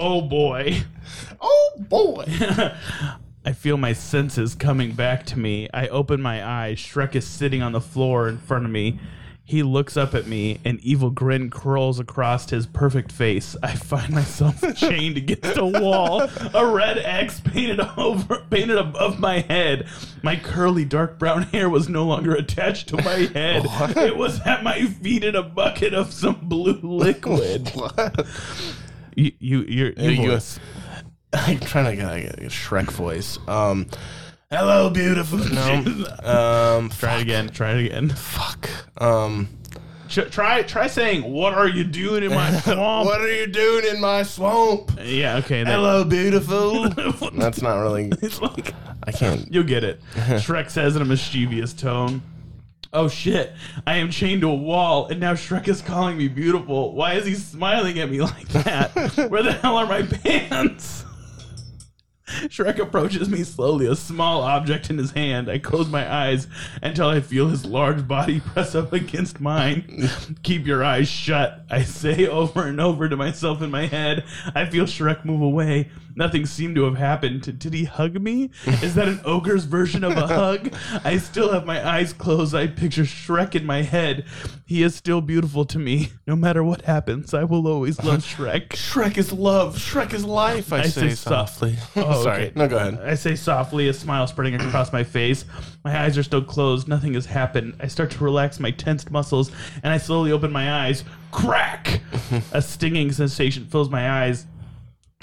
[0.03, 0.83] Oh boy!
[1.41, 2.25] oh boy.
[3.45, 5.69] I feel my senses coming back to me.
[5.73, 6.79] I open my eyes.
[6.79, 9.01] Shrek is sitting on the floor in front of me.
[9.51, 10.61] He looks up at me.
[10.65, 13.57] An evil grin curls across his perfect face.
[13.65, 16.23] I find myself chained against a wall.
[16.55, 19.89] A red X painted over, painted above my head.
[20.23, 23.03] My curly dark brown hair was no longer attached to my
[23.35, 23.65] head.
[23.97, 27.73] It was at my feet in a bucket of some blue liquid.
[27.81, 28.27] What?
[29.17, 30.61] You, you, your, your you- voice.
[31.33, 33.37] I'm trying to get a Shrek voice.
[33.49, 33.87] Um,
[34.51, 35.39] hello, beautiful.
[35.39, 36.07] No.
[36.23, 37.49] um, Try it again.
[37.49, 38.11] Try it again.
[38.11, 38.69] fuck.
[38.99, 39.49] Um,
[40.09, 43.07] try try saying what are you doing in my swamp?
[43.07, 44.93] what are you doing in my swamp?
[45.03, 45.63] Yeah, okay.
[45.63, 45.67] Then.
[45.67, 46.89] Hello, beautiful.
[47.33, 48.11] That's not really.
[48.23, 48.75] It's like
[49.05, 49.51] I can't.
[49.53, 50.01] you'll get it.
[50.15, 52.23] Shrek says in a mischievous tone.
[52.93, 53.53] Oh shit!
[53.87, 56.93] I am chained to a wall, and now Shrek is calling me beautiful.
[56.93, 59.31] Why is he smiling at me like that?
[59.31, 61.05] Where the hell are my pants?
[62.49, 65.51] Shrek approaches me slowly, a small object in his hand.
[65.51, 66.47] I close my eyes
[66.83, 70.09] until I feel his large body press up against mine.
[70.43, 74.25] Keep your eyes shut, I say over and over to myself in my head.
[74.55, 75.91] I feel Shrek move away.
[76.21, 77.59] Nothing seemed to have happened.
[77.59, 78.51] Did he hug me?
[78.67, 80.71] Is that an ogre's version of a hug?
[81.03, 82.55] I still have my eyes closed.
[82.55, 84.27] I picture Shrek in my head.
[84.67, 86.11] He is still beautiful to me.
[86.27, 88.69] No matter what happens, I will always love Shrek.
[88.69, 89.77] Shrek is love.
[89.79, 90.75] Shrek is life.
[90.75, 91.77] I, I say, say softly.
[91.97, 92.43] Oh, Sorry.
[92.49, 92.53] okay.
[92.55, 93.01] No, go ahead.
[93.03, 95.47] I say softly, a smile spreading across my face.
[95.85, 96.87] My eyes are still closed.
[96.87, 97.77] Nothing has happened.
[97.81, 99.51] I start to relax my tensed muscles,
[99.83, 101.03] and I slowly open my eyes.
[101.31, 102.03] Crack!
[102.53, 104.45] a stinging sensation fills my eyes.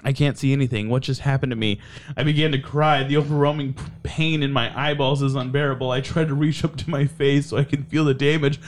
[0.04, 0.90] I can't see anything.
[0.90, 1.80] What just happened to me?
[2.16, 3.04] I began to cry.
[3.04, 5.90] The overwhelming pain in my eyeballs is unbearable.
[5.90, 8.60] I try to reach up to my face so I can feel the damage,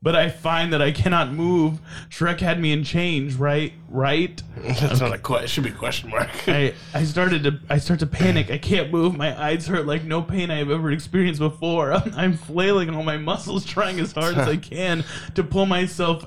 [0.00, 1.78] but I find that I cannot move.
[2.08, 3.74] Shrek had me in change, right?
[3.90, 4.42] Right?
[4.56, 5.44] That's not a question.
[5.44, 6.30] It should be a question mark.
[6.48, 8.50] I, I started to I start to panic.
[8.50, 9.14] I can't move.
[9.14, 11.92] My eyes hurt like no pain I have ever experienced before.
[11.92, 16.24] I'm, I'm flailing all my muscles, trying as hard as I can to pull myself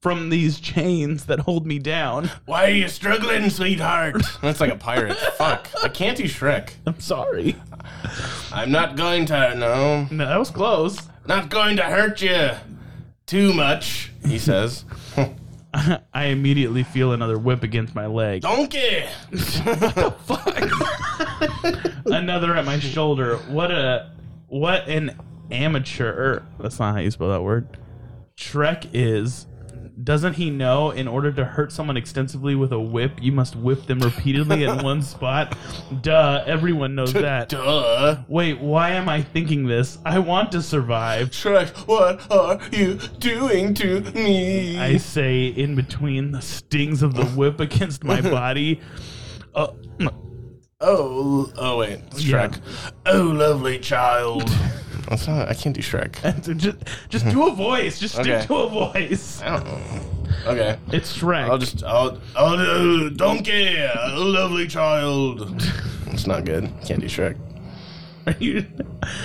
[0.00, 2.30] from these chains that hold me down.
[2.46, 4.22] Why are you struggling, sweetheart?
[4.42, 5.16] That's like a pirate.
[5.16, 5.68] Fuck.
[5.82, 6.70] I can't do Shrek.
[6.86, 7.56] I'm sorry.
[8.52, 10.06] I'm not going to, no.
[10.10, 10.98] No, that was close.
[11.26, 12.50] Not going to hurt you
[13.26, 14.84] too much, he says.
[16.14, 18.40] I immediately feel another whip against my leg.
[18.42, 19.04] Donkey!
[19.36, 20.70] Fuck?
[22.06, 23.36] another at my shoulder.
[23.36, 24.10] What a
[24.46, 25.18] what an
[25.50, 26.42] amateur.
[26.58, 27.68] That's not how you spell that word.
[28.36, 29.46] Shrek is.
[30.02, 33.86] Doesn't he know in order to hurt someone extensively with a whip, you must whip
[33.86, 35.56] them repeatedly in one spot?
[36.02, 37.48] Duh, everyone knows that.
[37.48, 38.22] Duh.
[38.28, 39.98] Wait, why am I thinking this?
[40.04, 41.30] I want to survive.
[41.30, 44.78] Shrek, what are you doing to me?
[44.78, 48.80] I say in between the stings of the whip against my body.
[49.54, 49.72] Uh,
[50.80, 52.48] oh, oh wait, it's Yeah.
[52.48, 52.60] Shrek.
[53.06, 54.48] Oh, lovely child.
[55.08, 55.48] That's not.
[55.48, 56.56] I can't do Shrek.
[56.58, 56.76] just,
[57.08, 57.98] just do a voice.
[57.98, 58.46] Just stick Okay.
[58.46, 59.40] to a voice.
[59.42, 60.00] I don't know.
[60.46, 60.78] Okay.
[60.92, 61.48] It's Shrek.
[61.48, 61.82] I'll just.
[61.82, 62.18] I'll.
[62.36, 63.78] Oh, I'll do donkey.
[63.78, 65.62] Oh, lovely child.
[66.10, 66.64] It's not good.
[66.84, 67.36] Can't do Shrek.
[68.26, 68.66] Are you-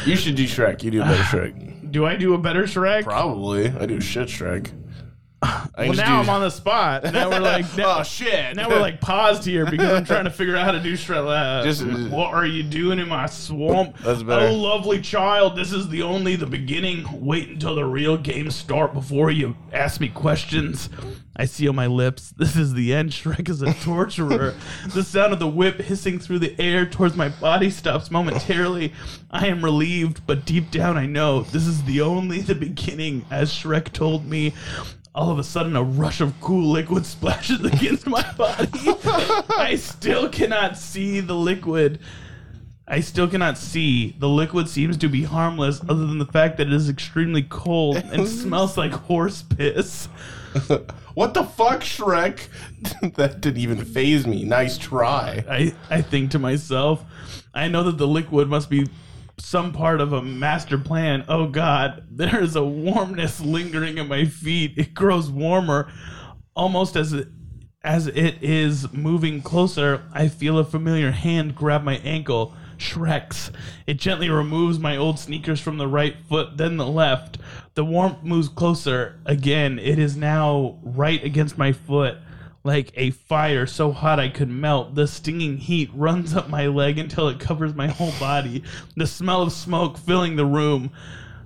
[0.06, 0.84] You should do Shrek.
[0.84, 1.92] You do a better Shrek.
[1.92, 3.04] do I do a better Shrek?
[3.04, 3.70] Probably.
[3.70, 4.70] I do shit Shrek.
[5.44, 7.04] I Well, now I'm on the spot.
[7.14, 8.56] Now we're like, now, oh shit.
[8.56, 11.28] now we're like paused here because I'm trying to figure out how to do Shrek.
[11.28, 13.98] Uh, Just- what are you doing in my swamp?
[14.00, 14.48] That's better.
[14.48, 17.06] Oh, lovely child, this is the only the beginning.
[17.26, 20.90] Wait until the real games start before you ask me questions.
[21.36, 22.34] I seal my lips.
[22.44, 23.12] This is the end.
[23.12, 24.54] Shrek is a torturer.
[24.94, 28.92] the sound of the whip hissing through the air towards my body stops momentarily.
[29.32, 33.52] I am relieved, but deep down I know this is the only the beginning, as
[33.52, 34.54] Shrek told me.
[35.16, 38.70] All of a sudden, a rush of cool liquid splashes against my body.
[39.56, 42.00] I still cannot see the liquid.
[42.88, 44.16] I still cannot see.
[44.18, 47.98] The liquid seems to be harmless, other than the fact that it is extremely cold
[47.98, 50.08] and smells like horse piss.
[51.14, 52.48] what the fuck, Shrek?
[53.16, 54.44] that didn't even phase me.
[54.44, 55.46] Nice try.
[55.50, 57.06] I, I think to myself,
[57.54, 58.90] I know that the liquid must be
[59.38, 61.26] some part of a master plan.
[61.28, 64.74] Oh God, there is a warmness lingering in my feet.
[64.78, 65.92] It grows warmer,
[66.56, 67.28] almost as it
[67.84, 70.04] as it is moving closer.
[70.14, 72.54] I feel a familiar hand grab my ankle.
[72.78, 73.52] Shrek's.
[73.88, 77.38] It gently removes my old sneakers from the right foot, then the left.
[77.76, 79.20] The warmth moves closer.
[79.26, 82.18] Again, it is now right against my foot
[82.64, 84.96] like a fire so hot I could melt.
[84.96, 88.64] The stinging heat runs up my leg until it covers my whole body.
[88.96, 90.92] The smell of smoke filling the room.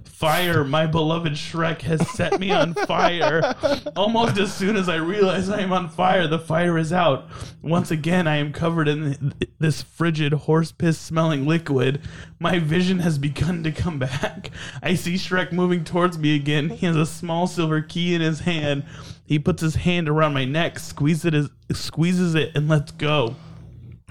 [0.04, 3.54] Fire, my beloved Shrek has set me on fire.
[3.96, 7.28] Almost as soon as I realize I am on fire, the fire is out.
[7.62, 12.02] Once again, I am covered in this frigid horse piss smelling liquid.
[12.40, 14.50] My vision has begun to come back.
[14.82, 16.70] I see Shrek moving towards me again.
[16.70, 18.86] He has a small silver key in his hand.
[19.28, 23.36] He puts his hand around my neck, squeezes it, squeezes it, and lets go.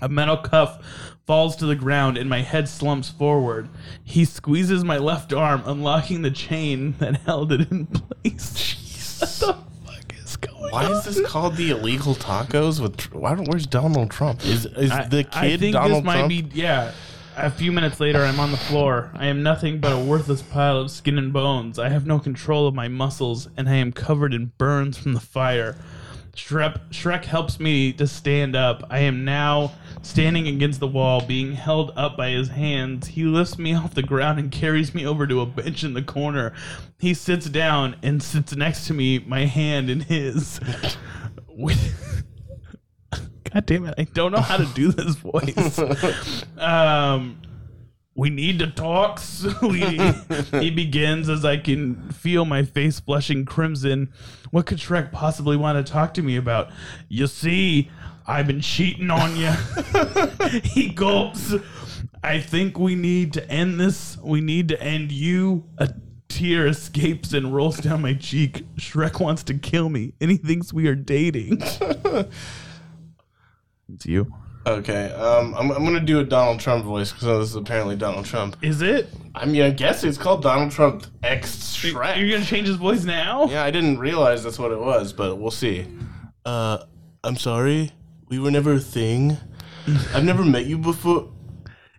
[0.00, 0.84] A metal cuff
[1.26, 3.68] falls to the ground and my head slumps forward.
[4.04, 9.18] He squeezes my left arm, unlocking the chain that held it in place.
[9.18, 10.92] What the fuck is going Why on?
[10.92, 13.00] is this called the illegal tacos with?
[13.14, 13.48] Why don't?
[13.48, 14.44] Where's Donald Trump?
[14.44, 16.28] Is is I- the kid I think Donald this might Trump?
[16.28, 16.92] be yeah.
[17.38, 19.10] A few minutes later, I'm on the floor.
[19.14, 21.78] I am nothing but a worthless pile of skin and bones.
[21.78, 25.20] I have no control of my muscles, and I am covered in burns from the
[25.20, 25.76] fire.
[26.34, 28.84] Shrek, Shrek helps me to stand up.
[28.88, 33.08] I am now standing against the wall, being held up by his hands.
[33.08, 36.00] He lifts me off the ground and carries me over to a bench in the
[36.00, 36.54] corner.
[36.98, 40.58] He sits down and sits next to me, my hand in his.
[41.48, 42.05] With,
[43.52, 43.94] God damn it!
[43.98, 46.44] I don't know how to do this voice.
[46.58, 47.40] um,
[48.16, 50.12] we need to talk, sweetie.
[50.58, 54.12] he begins as I can feel my face blushing crimson.
[54.50, 56.70] What could Shrek possibly want to talk to me about?
[57.08, 57.90] You see,
[58.26, 59.52] I've been cheating on you.
[60.64, 61.54] he gulps.
[62.24, 64.16] I think we need to end this.
[64.22, 65.64] We need to end you.
[65.78, 65.90] A
[66.28, 68.64] tear escapes and rolls down my cheek.
[68.76, 71.62] Shrek wants to kill me, and he thinks we are dating.
[73.92, 74.32] It's you.
[74.66, 78.24] Okay, um, I'm, I'm gonna do a Donald Trump voice because this is apparently Donald
[78.26, 78.56] Trump.
[78.62, 79.08] Is it?
[79.32, 82.30] I mean, I guess it's called Donald Trump X You're Shrek.
[82.32, 83.46] gonna change his voice now?
[83.46, 85.86] Yeah, I didn't realize that's what it was, but we'll see.
[86.44, 86.78] Uh,
[87.22, 87.92] I'm sorry.
[88.28, 89.36] We were never a thing.
[90.12, 91.30] I've never met you before.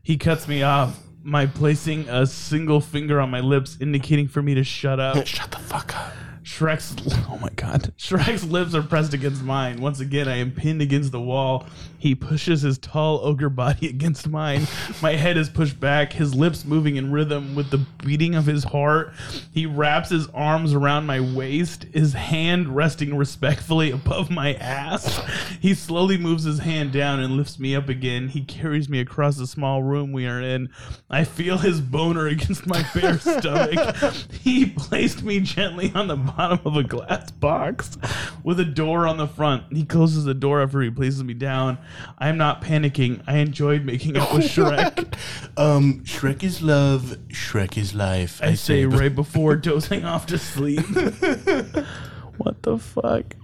[0.03, 0.99] He cuts me off.
[1.23, 5.25] My placing a single finger on my lips, indicating for me to shut up.
[5.27, 6.13] Shut the fuck up.
[6.57, 6.95] Shrek's
[7.29, 7.93] oh my god.
[7.99, 9.79] Shrek's lips are pressed against mine.
[9.79, 11.67] Once again, I am pinned against the wall.
[11.97, 14.67] He pushes his tall ogre body against mine.
[15.01, 18.63] My head is pushed back, his lips moving in rhythm with the beating of his
[18.63, 19.13] heart.
[19.51, 25.21] He wraps his arms around my waist, his hand resting respectfully above my ass.
[25.59, 28.27] He slowly moves his hand down and lifts me up again.
[28.29, 30.69] He carries me across the small room we are in.
[31.09, 33.95] I feel his boner against my bare stomach.
[34.31, 37.97] He placed me gently on the bottom of a glass box
[38.43, 39.63] with a door on the front.
[39.71, 41.77] He closes the door after he places me down.
[42.17, 43.21] I am not panicking.
[43.27, 45.15] I enjoyed making out with Shrek.
[45.57, 47.17] Um, Shrek is love.
[47.29, 48.41] Shrek is life.
[48.41, 50.79] I say right before dozing off to sleep.
[52.37, 53.35] what the fuck?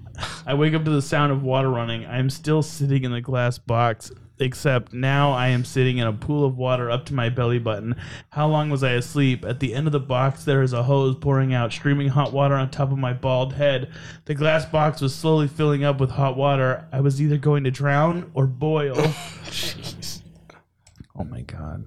[0.46, 2.06] I wake up to the sound of water running.
[2.06, 4.12] I am still sitting in the glass box,
[4.44, 7.96] except now I am sitting in a pool of water up to my belly button.
[8.30, 9.46] How long was I asleep?
[9.46, 12.56] At the end of the box, there is a hose pouring out streaming hot water
[12.56, 13.92] on top of my bald head.
[14.26, 16.88] The glass box was slowly filling up with hot water.
[16.92, 18.96] I was either going to drown or boil.
[19.46, 20.22] Jeez.
[21.18, 21.86] Oh my god.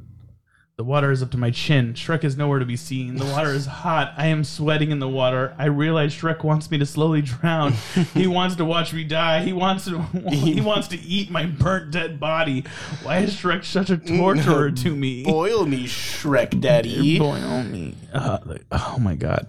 [0.79, 1.95] The water is up to my chin.
[1.95, 3.17] Shrek is nowhere to be seen.
[3.17, 4.13] The water is hot.
[4.19, 5.55] I am sweating in the water.
[5.57, 7.73] I realize Shrek wants me to slowly drown.
[8.13, 9.43] he wants to watch me die.
[9.43, 12.63] He wants to he wants to eat my burnt dead body.
[13.03, 15.25] Why is Shrek such a torturer to me?
[15.25, 17.19] Boil me, Shrek Daddy.
[17.19, 17.95] Boil me.
[18.13, 18.37] Uh,
[18.71, 19.47] oh my god.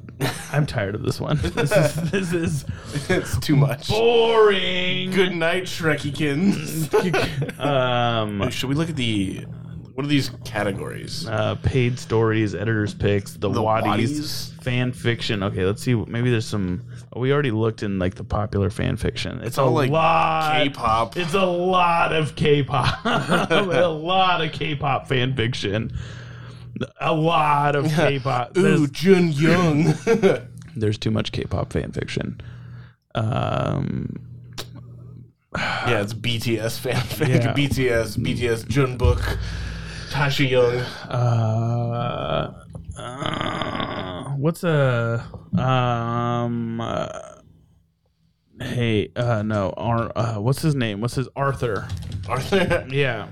[0.53, 1.39] I'm tired of this one.
[1.41, 2.65] This is this is
[3.09, 3.89] it's too much.
[3.89, 5.11] boring.
[5.11, 6.87] Good night, Shrekikins.
[7.59, 9.45] Um Should we look at the
[9.97, 11.25] what are these categories?
[11.27, 14.61] uh, paid stories, editors picks, the, The Wattys, Waddies?
[14.61, 15.41] fan fiction.
[15.41, 15.95] Okay, let's see.
[15.95, 16.83] Maybe there's some.
[17.13, 19.39] Oh, we already looked in like the popular fan fiction.
[19.41, 20.53] It's, all a like lot.
[20.65, 21.17] K-pop.
[21.17, 22.99] It's a lot of K-pop.
[23.51, 25.97] a lot of K-pop fan fiction.
[27.01, 28.55] A lot of K-pop.
[28.55, 29.95] Ooh, There's, Jun Young.
[30.75, 32.39] there's too much K-pop fan fiction.
[33.15, 34.19] Um,
[35.57, 37.29] yeah, it's BTS fanfic.
[37.29, 37.53] Yeah.
[37.55, 39.39] BTS, BTS Jungkook,
[40.09, 40.77] Tasha Young.
[41.09, 42.53] Uh,
[42.97, 45.25] uh, what's a
[45.57, 46.79] um?
[46.81, 47.07] Uh,
[48.61, 51.01] hey, uh, no, Ar- uh, what's his name?
[51.01, 51.87] What's his Arthur?
[52.27, 52.85] Arthur.
[52.91, 53.27] Yeah,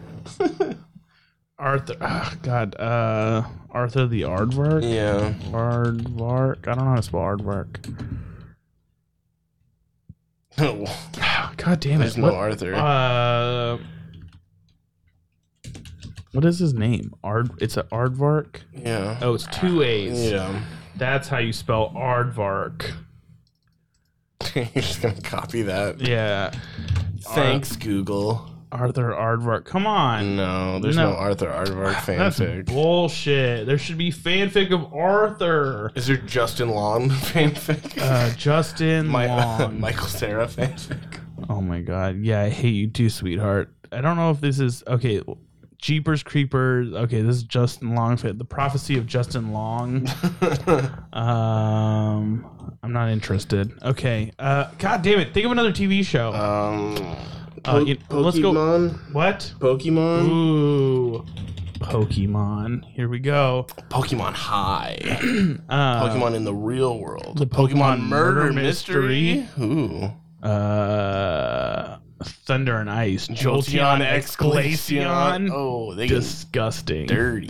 [1.57, 1.95] Arthur.
[2.01, 4.83] ah, God, uh, Arthur the Aardvark.
[4.83, 5.33] Yeah.
[5.51, 6.67] Aardvark.
[6.67, 8.21] I don't know how to spell Aardvark.
[10.57, 10.85] No,
[11.57, 12.03] God damn it!
[12.05, 12.75] there's no What- Arthur.
[12.75, 13.77] Uh,
[16.35, 17.13] what is his name?
[17.23, 17.51] Ard.
[17.61, 18.57] It's an Aardvark.
[18.73, 19.17] yeah.
[19.21, 20.31] Oh, it's two A's.
[20.31, 20.61] Yeah.
[20.97, 22.91] That's how you spell Aardvark.
[24.55, 25.99] You're just gonna copy that.
[26.01, 26.51] Yeah.
[27.21, 28.51] Thanks, Google.
[28.71, 29.63] Arthur Aardvark.
[29.65, 30.35] Come on.
[30.35, 31.15] No, there's no, No.
[31.15, 32.65] Arthur Aardvark That's fanfic.
[32.65, 33.65] bullshit.
[33.67, 35.91] There should be fanfic of Arthur.
[35.95, 37.97] Is there Justin Long fanfic?
[38.01, 39.79] Uh, Justin My, Long.
[39.79, 41.19] Michael Cera fanfic.
[41.49, 42.17] oh my god.
[42.19, 43.71] Yeah, I hate you too, sweetheart.
[43.91, 45.21] I don't know if this is okay.
[45.85, 46.91] Jeepers Creepers.
[46.93, 48.15] Okay, this is Justin Long.
[48.15, 50.07] The prophecy of Justin Long.
[51.13, 52.43] um,
[52.81, 53.71] I'm not interested.
[53.83, 54.31] Okay.
[54.39, 55.31] Uh, god damn it.
[55.35, 56.33] Think of another TV show.
[56.33, 57.15] Um,
[57.65, 59.53] Uh, you- let's go- what?
[59.59, 60.27] Pokemon.
[60.27, 61.23] Ooh.
[61.79, 62.83] Pokemon.
[62.85, 63.67] Here we go.
[63.89, 64.97] Pokemon High.
[65.69, 67.37] Uh, Pokemon in the real world.
[67.37, 69.47] the Pokemon Murder Mystery.
[69.59, 70.11] Ooh.
[70.41, 73.27] Uh, Thunder and Ice.
[73.27, 77.07] Jolteon Jolteon Oh, they get Disgusting.
[77.07, 77.49] dirty.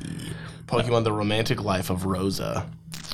[0.67, 2.67] Pokemon The Romantic Life of Rosa.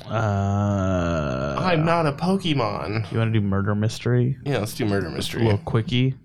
[0.09, 3.11] Uh, I'm not a Pokemon.
[3.11, 4.37] you want to do murder mystery?
[4.45, 5.43] Yeah, let's do Murder A Mystery.
[5.43, 6.15] little quickie.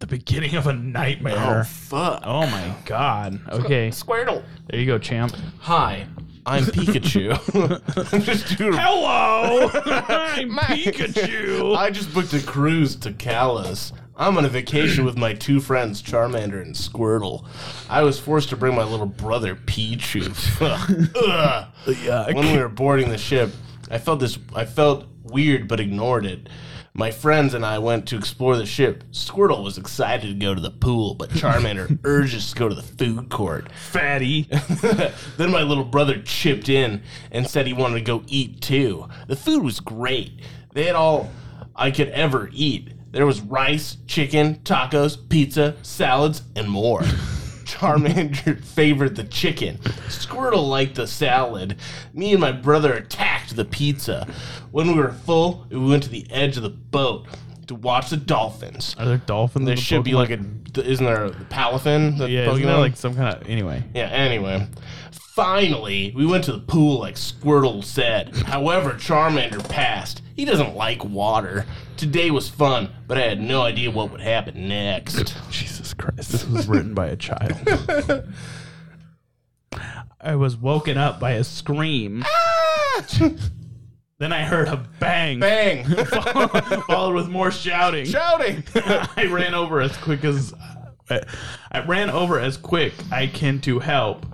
[0.00, 1.34] The beginning of a nightmare.
[1.36, 1.64] Oh, nightmare.
[1.64, 2.22] fuck.
[2.24, 3.38] Oh, my god.
[3.50, 4.42] Okay, Squirtle.
[4.68, 5.34] there you go, champ.
[5.60, 6.06] Hi,
[6.46, 8.12] I'm Pikachu.
[8.12, 11.76] I'm just doing Hello, I'm Pikachu.
[11.76, 13.92] I just booked a cruise to Kalos.
[14.16, 17.46] I'm on a vacation with my two friends, Charmander and Squirtle.
[17.88, 20.28] I was forced to bring my little brother, Pichu.
[21.86, 22.34] Ugh.
[22.34, 23.50] When we were boarding the ship,
[23.90, 24.38] I felt this.
[24.54, 26.48] I felt weird, but ignored it.
[26.92, 29.04] My friends and I went to explore the ship.
[29.12, 32.74] Squirtle was excited to go to the pool, but Charmander urged us to go to
[32.74, 33.70] the food court.
[33.72, 34.42] Fatty.
[35.36, 39.08] then my little brother chipped in and said he wanted to go eat too.
[39.28, 40.40] The food was great.
[40.72, 41.30] They had all
[41.76, 42.92] I could ever eat.
[43.12, 47.02] There was rice, chicken, tacos, pizza, salads, and more.
[47.70, 49.78] Charmander favored the chicken.
[50.08, 51.76] Squirtle liked the salad.
[52.12, 54.26] Me and my brother attacked the pizza.
[54.70, 57.26] When we were full, we went to the edge of the boat
[57.66, 58.94] to watch the dolphins.
[58.98, 59.64] Are there dolphins?
[59.64, 60.14] There in the should be Pokemon?
[60.74, 60.88] like a.
[60.90, 62.18] Isn't there a Palafin?
[62.18, 62.78] The Yeah, isn't there Pokemon?
[62.78, 63.82] like some kind of anyway?
[63.94, 64.66] Yeah, anyway.
[65.12, 68.34] Finally, we went to the pool like Squirtle said.
[68.36, 70.22] However, Charmander passed.
[70.36, 71.66] He doesn't like water.
[71.96, 75.34] Today was fun, but I had no idea what would happen next.
[75.50, 77.52] Jesus Christ, this was written by a child.
[80.20, 82.22] I was woken up by a scream.
[82.26, 83.06] Ah!
[84.20, 85.84] Then I heard a bang, Bang!
[86.86, 88.04] followed with more shouting.
[88.04, 88.62] Shouting!
[88.74, 90.52] I ran over as quick as
[91.08, 91.22] I,
[91.72, 94.26] I ran over as quick I can to help.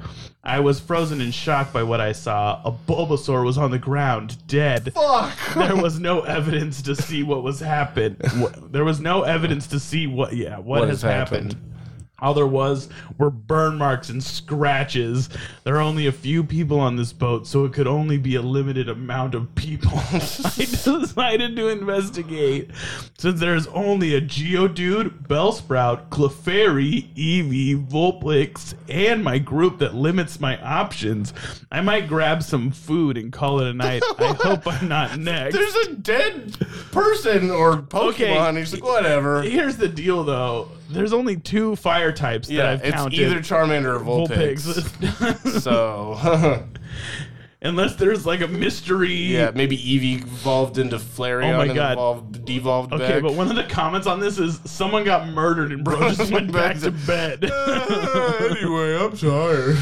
[0.42, 2.60] I was frozen in shock by what I saw.
[2.64, 4.92] A Bulbasaur was on the ground, dead.
[4.92, 5.38] Fuck!
[5.54, 8.16] There was no evidence to see what was happened.
[8.38, 11.52] What- There was no evidence to see what, yeah, what, What has has happened.
[11.52, 11.72] happened.
[12.18, 12.88] All there was
[13.18, 15.28] were burn marks and scratches.
[15.64, 18.42] There are only a few people on this boat, so it could only be a
[18.42, 19.92] limited amount of people.
[20.12, 22.70] I decided to investigate.
[23.18, 30.58] Since there's only a Geodude, Bellsprout, Clefairy, Eevee, Vulpix, and my group that limits my
[30.62, 31.34] options,
[31.70, 34.02] I might grab some food and call it a night.
[34.18, 35.54] I hope I'm not next.
[35.54, 36.58] There's a dead
[36.92, 38.48] person or Pokemon.
[38.50, 38.58] Okay.
[38.58, 39.42] He's like, whatever.
[39.42, 40.70] Here's the deal, though.
[40.88, 43.18] There's only two fire types that Yeah, I've it's counted.
[43.20, 44.66] either Charmander or Vulpix.
[44.66, 45.60] Vulpix.
[45.62, 46.64] So,
[47.62, 49.12] Unless there's like a mystery.
[49.14, 51.92] yeah, maybe Eevee evolved into Flareon Oh my and God.
[51.94, 53.22] evolved, devolved Okay, back.
[53.22, 56.52] but one of the comments on this is someone got murdered and bro just went
[56.52, 57.42] back to bed.
[57.44, 59.78] anyway, I'm tired.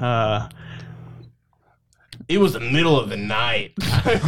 [0.00, 0.48] uh,
[2.28, 3.72] It was the middle of the night.
[3.78, 4.18] why,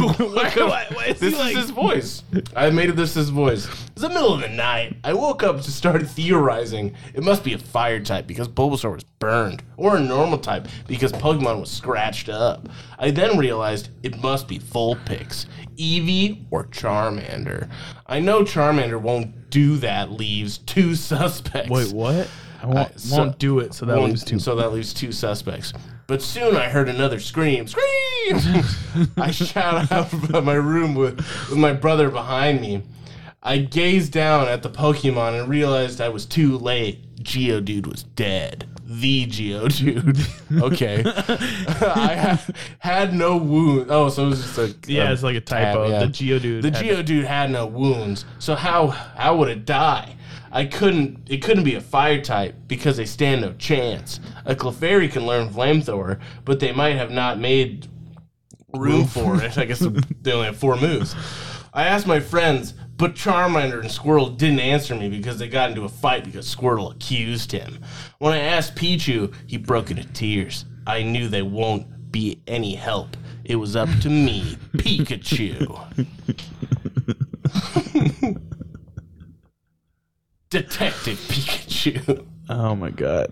[0.55, 2.23] why, why is this he like, is his voice.
[2.55, 3.67] I made it this his voice.
[3.91, 4.97] It's the middle of the night.
[5.03, 6.95] I woke up to start theorizing.
[7.13, 11.11] It must be a fire type because Bulbasaur was burned, or a normal type because
[11.11, 12.67] Pokemon was scratched up.
[12.97, 15.45] I then realized it must be Vulpix,
[15.77, 17.69] Eevee, or Charmander.
[18.07, 20.11] I know Charmander won't do that.
[20.11, 21.69] Leaves two suspects.
[21.69, 22.27] Wait, what?
[22.61, 24.39] I won't, Uh, so- won't do it, so that leaves two.
[24.39, 25.73] So that leaves two suspects.
[26.07, 27.67] But soon I heard another scream.
[27.67, 28.63] Scream!
[29.17, 31.17] I shot out of my room with,
[31.49, 32.83] with my brother behind me.
[33.43, 37.15] I gazed down at the Pokemon and realized I was too late.
[37.23, 38.67] Geodude was dead.
[38.85, 40.61] The Geodude.
[40.61, 41.03] okay.
[41.85, 42.47] I ha-
[42.79, 43.89] had no wounds.
[43.89, 44.75] Oh, so it was just a.
[44.91, 45.87] yeah, it's like a typo.
[45.87, 45.99] yeah.
[45.99, 46.61] The Geodude.
[46.61, 50.15] The had- Geodude had no wounds, so how how would it die?
[50.51, 51.19] I couldn't.
[51.29, 54.19] It couldn't be a fire type because they stand no chance.
[54.45, 57.87] A Clefairy can learn flamethrower, but they might have not made
[58.73, 59.57] room for it.
[59.57, 59.79] I guess
[60.21, 61.15] they only have four moves.
[61.73, 65.83] I asked my friends, but Charmander and Squirtle didn't answer me because they got into
[65.83, 67.79] a fight because Squirtle accused him.
[68.19, 70.65] When I asked Pichu, he broke into tears.
[70.85, 73.15] I knew they won't be any help.
[73.45, 75.79] It was up to me, Pikachu.
[80.51, 82.27] Detective Pikachu.
[82.49, 83.31] Oh my god.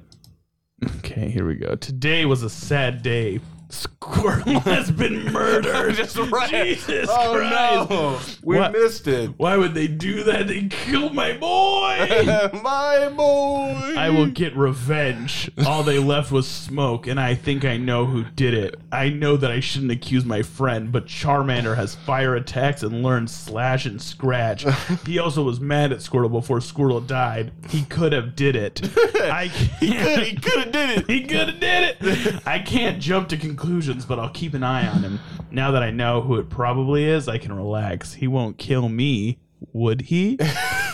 [0.99, 1.75] Okay, here we go.
[1.75, 3.41] Today was a sad day.
[3.69, 5.93] Squirtle has been murdered.
[5.95, 6.49] Just right.
[6.49, 7.89] Jesus oh Christ.
[7.91, 8.71] no, we What?
[8.71, 9.31] missed it.
[9.37, 10.47] Why would they do that?
[10.47, 12.49] They killed my boy.
[12.63, 13.93] My boy.
[13.97, 15.51] I will get revenge.
[15.65, 18.75] All they left was smoke, and I think I know who did it.
[18.91, 23.29] I know that I shouldn't accuse my friend, but Charmander has fire attacks and learned
[23.29, 24.65] slash and scratch.
[25.05, 27.51] He also was mad at Squirtle before Squirtle died.
[27.69, 28.81] He could have did it.
[29.15, 30.23] I can't.
[30.23, 31.09] He could have did it.
[31.09, 32.47] He could have did it.
[32.47, 33.58] I can't jump to conclusions,
[34.05, 35.19] but I'll keep an eye on him.
[35.51, 38.13] Now that I know who it probably is, I can relax.
[38.13, 39.39] He won't kill me,
[39.73, 40.37] would he?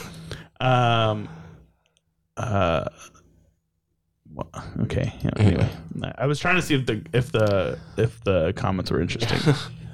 [0.59, 1.30] um.
[2.38, 2.86] Uh.
[4.34, 4.49] well,
[4.82, 5.13] Okay.
[5.24, 5.70] yeah, Anyway,
[6.18, 9.53] I was trying to see if the if the if the comments were interesting.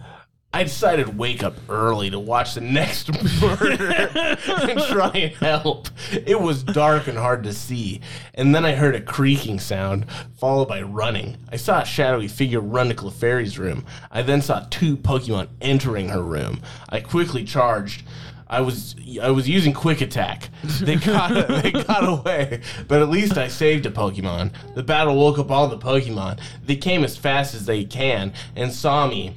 [0.54, 3.10] I decided to wake up early to watch the next
[3.42, 5.88] murder and try and help.
[6.12, 8.02] It was dark and hard to see,
[8.34, 11.38] and then I heard a creaking sound, followed by running.
[11.50, 13.86] I saw a shadowy figure run to Clefairy's room.
[14.12, 16.62] I then saw two Pokemon entering her room.
[16.90, 18.04] I quickly charged.
[18.50, 20.50] I was I was using quick attack.
[20.82, 24.52] They got they got away, but at least I saved a Pokemon.
[24.76, 26.42] The battle woke up all the Pokemon.
[26.66, 29.36] They came as fast as they can and saw me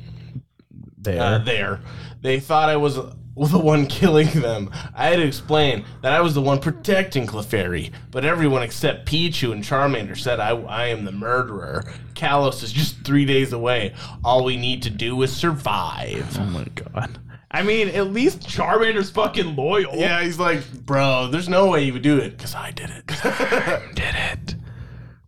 [1.05, 1.23] There.
[1.23, 1.81] uh, there.
[2.23, 4.71] They thought I was the one killing them.
[4.95, 9.53] I had to explain that I was the one protecting Clefairy, but everyone except Pichu
[9.53, 11.85] and Charmander said I, I am the murderer.
[12.15, 13.95] Kalos is just three days away.
[14.25, 16.37] All we need to do is survive.
[16.39, 17.19] oh my god.
[17.51, 19.95] I mean, at least Charmander's fucking loyal.
[19.95, 23.07] Yeah, he's like, bro, there's no way you would do it because I did it.
[23.95, 24.57] did it.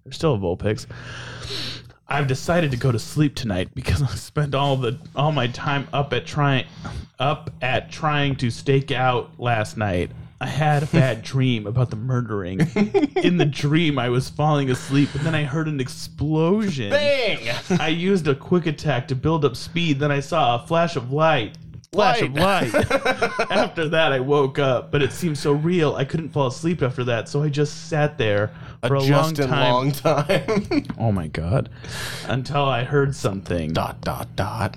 [0.05, 0.87] There's still a Vulpix.
[2.09, 5.89] I've decided to go to sleep tonight because I spent all the all my time
[5.93, 6.67] up at trying
[7.19, 10.11] up at trying to stake out last night.
[10.41, 12.61] I had a bad dream about the murdering.
[13.17, 16.91] In the dream, I was falling asleep, but then I heard an explosion.
[16.91, 17.49] Bang!
[17.81, 19.99] I used a quick attack to build up speed.
[19.99, 21.57] Then I saw a flash of light.
[21.97, 22.75] Flash of light.
[23.51, 25.95] after that, I woke up, but it seemed so real.
[25.95, 28.51] I couldn't fall asleep after that, so I just sat there
[28.87, 29.73] for a, long Just in time.
[29.73, 30.87] long time.
[30.99, 31.71] Oh my god!
[32.29, 33.73] Until I heard something.
[33.73, 34.77] dot dot dot.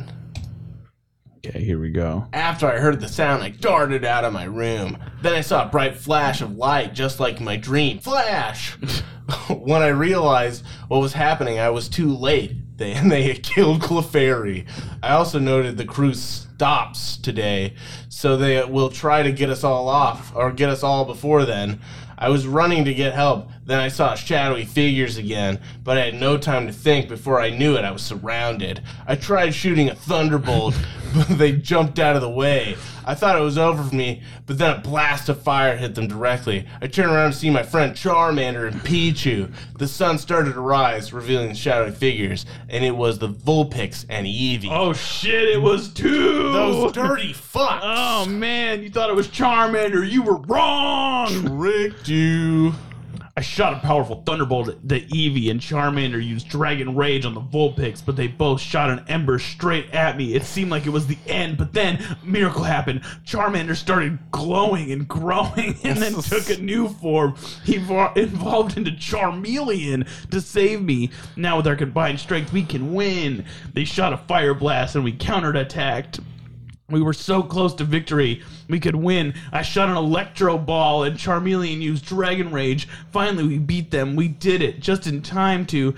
[1.45, 2.28] Okay, here we go.
[2.34, 4.97] After I heard the sound, I darted out of my room.
[5.22, 7.99] Then I saw a bright flash of light, just like my dream.
[7.99, 8.72] Flash!
[9.49, 12.55] when I realized what was happening, I was too late.
[12.89, 14.65] They, and they killed Clefairy.
[15.03, 17.73] I also noted the crew stops today,
[18.07, 21.82] so they will try to get us all off, or get us all before then.
[22.17, 23.49] I was running to get help.
[23.65, 27.09] Then I saw shadowy figures again, but I had no time to think.
[27.09, 28.82] Before I knew it, I was surrounded.
[29.05, 30.73] I tried shooting a thunderbolt,
[31.14, 32.76] but they jumped out of the way.
[33.05, 36.07] I thought it was over for me, but then a blast of fire hit them
[36.07, 36.68] directly.
[36.82, 39.51] I turned around to see my friend Charmander and Pichu.
[39.78, 44.28] The sun started to rise, revealing the shadowy figures, and it was the Vulpix and
[44.28, 44.70] Eevee.
[44.70, 45.49] Oh shit!
[45.49, 46.51] It was two.
[46.51, 47.80] Those dirty fucks!
[47.82, 50.07] Oh man, you thought it was Charmander.
[50.07, 51.28] You were wrong.
[51.57, 52.74] tricked you.
[53.39, 57.39] I shot a powerful thunderbolt at the Eevee, and Charmander used Dragon Rage on the
[57.39, 60.33] Vulpix, but they both shot an ember straight at me.
[60.33, 63.01] It seemed like it was the end, but then a miracle happened.
[63.25, 67.37] Charmander started glowing and growing, and then took a new form.
[67.63, 71.09] He vo- evolved into Charmeleon to save me.
[71.37, 73.45] Now with our combined strength, we can win.
[73.73, 76.21] They shot a fire blast, and we counterattacked.
[76.89, 78.41] We were so close to victory.
[78.67, 79.33] We could win.
[79.51, 82.87] I shot an electro ball and Charmeleon used Dragon Rage.
[83.11, 84.15] Finally, we beat them.
[84.15, 85.95] We did it just in time to.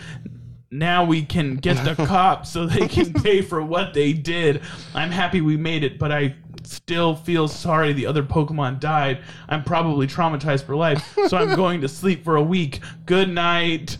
[0.74, 4.62] Now we can get the cops so they can pay for what they did.
[4.96, 9.20] I'm happy we made it, but I still feel sorry the other Pokemon died.
[9.50, 12.80] I'm probably traumatized for life, so I'm going to sleep for a week.
[13.06, 13.98] Good night.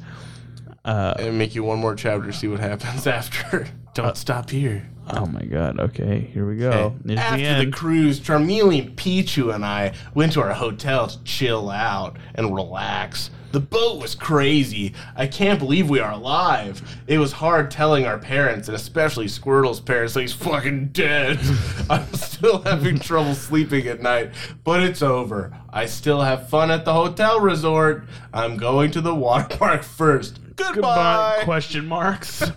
[0.84, 3.68] Uh, and make you one more chapter, see what happens after.
[3.94, 4.90] Don't uh, stop here.
[5.14, 5.80] Oh my god.
[5.80, 6.96] Okay, here we go.
[7.06, 11.70] Here's After the the, cruise, Charmeleon, Pichu, and I went to our hotel to chill
[11.70, 13.30] out and relax.
[13.52, 14.94] The boat was crazy.
[15.14, 16.82] I can't believe we are alive.
[17.06, 21.38] It was hard telling our parents, and especially Squirtle's parents, that he's fucking dead.
[21.90, 24.32] I'm still having trouble sleeping at night,
[24.64, 25.52] but it's over.
[25.70, 28.06] I still have fun at the hotel resort.
[28.34, 30.40] I'm going to the water park first.
[30.74, 31.36] Goodbye.
[31.38, 31.42] Goodbye?
[31.44, 32.42] Question marks.
[32.50, 32.56] what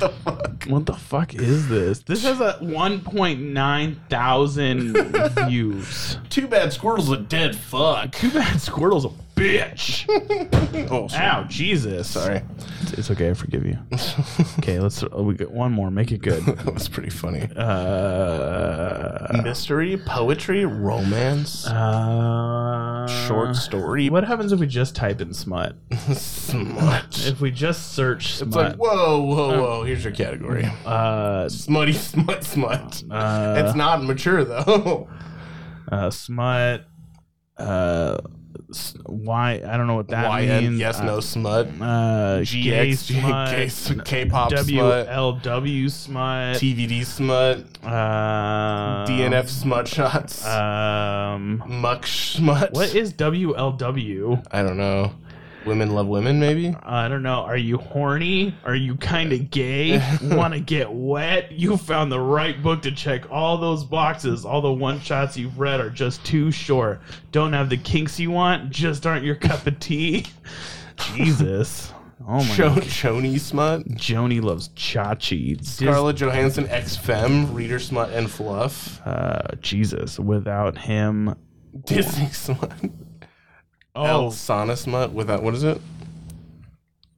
[0.00, 0.64] the fuck?
[0.64, 2.00] What the fuck is this?
[2.00, 4.96] This has a 1.9 thousand
[5.48, 6.18] views.
[6.28, 8.12] Too bad Squirtle's a dead fuck.
[8.12, 10.06] Too bad Squirtle's a bitch.
[10.90, 12.08] Oh, Ow, Jesus.
[12.10, 12.42] sorry.
[12.82, 13.30] It's, it's okay.
[13.30, 13.78] I forgive you.
[14.58, 15.02] Okay, let's.
[15.02, 15.90] uh, We get one more.
[15.90, 16.44] Make it good.
[16.46, 17.48] That was pretty funny.
[17.56, 24.10] Uh, Mystery, poetry, romance, uh, short story.
[24.10, 25.76] What happens if we just type in smut?
[26.14, 27.26] Smut.
[27.26, 29.82] If we just search It's smut, like, whoa, whoa, whoa.
[29.84, 30.68] Here's your category.
[30.84, 33.02] uh, Smutty, smut, smut.
[33.10, 35.08] uh, it's not mature, though.
[35.90, 36.84] uh, smut.
[37.58, 38.45] Uh, s-
[39.06, 39.60] why?
[39.66, 40.80] I don't know what that YN, means.
[40.80, 41.66] yes, Uh, no, smut.
[41.80, 43.68] Uh, GX, smut, gay
[44.04, 44.66] K-pop smut.
[44.66, 47.58] WLW smut, TVD smut.
[47.84, 50.46] uh, DNF smut shots.
[50.46, 52.72] Um, Muck smut.
[52.72, 54.44] what is WLW?
[54.50, 55.12] I don't know.
[55.66, 56.74] Women love women, maybe?
[56.82, 57.40] I don't know.
[57.42, 58.54] Are you horny?
[58.64, 59.98] Are you kind of gay?
[60.22, 61.50] Want to get wet?
[61.52, 64.44] You found the right book to check all those boxes.
[64.44, 67.00] All the one shots you've read are just too short.
[67.32, 68.70] Don't have the kinks you want.
[68.70, 70.26] Just aren't your cup of tea.
[71.14, 71.92] Jesus.
[72.28, 72.54] Oh my.
[72.56, 73.86] Cho- Choni smut.
[73.90, 75.56] Joni loves Chachi.
[75.58, 79.00] Dis- Scarlett Johansson, ex femme, reader smut, and fluff.
[79.06, 80.18] uh, Jesus.
[80.18, 81.34] Without him.
[81.84, 82.72] Disney smut.
[83.96, 85.80] Oh, El Sana smut without what is it?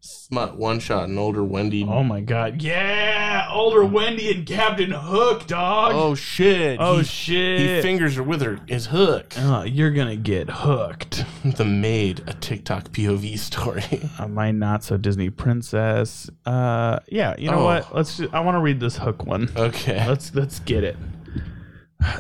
[0.01, 1.85] Smut one shot an older Wendy.
[1.85, 2.61] Oh my god.
[2.62, 3.49] Yeah!
[3.51, 5.93] Older Wendy and Captain Hook, dog.
[5.95, 6.76] Oh, shit.
[6.79, 7.61] Oh, he, shit.
[7.61, 9.33] He fingers her with her his hook.
[9.39, 11.24] Oh, you're gonna get hooked.
[11.45, 13.83] The maid, a TikTok POV story.
[14.18, 16.29] Uh, my not so Disney princess.
[16.45, 17.35] Uh, yeah.
[17.39, 17.64] You know Oh.
[17.64, 17.95] what?
[17.95, 18.18] Let's.
[18.18, 19.49] Just, I want to read this hook one.
[19.57, 20.05] Okay.
[20.07, 20.97] Let's let's get it.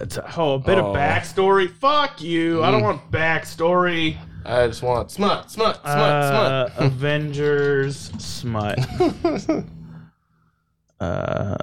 [0.00, 0.90] It's a, oh, a bit Oh.
[0.90, 1.70] of backstory.
[1.70, 2.62] Fuck you.
[2.64, 4.16] I don't want backstory.
[4.48, 8.78] I just want smut, smut, smut, Uh, Avengers smut.
[8.80, 9.64] smut.
[11.00, 11.56] Uh,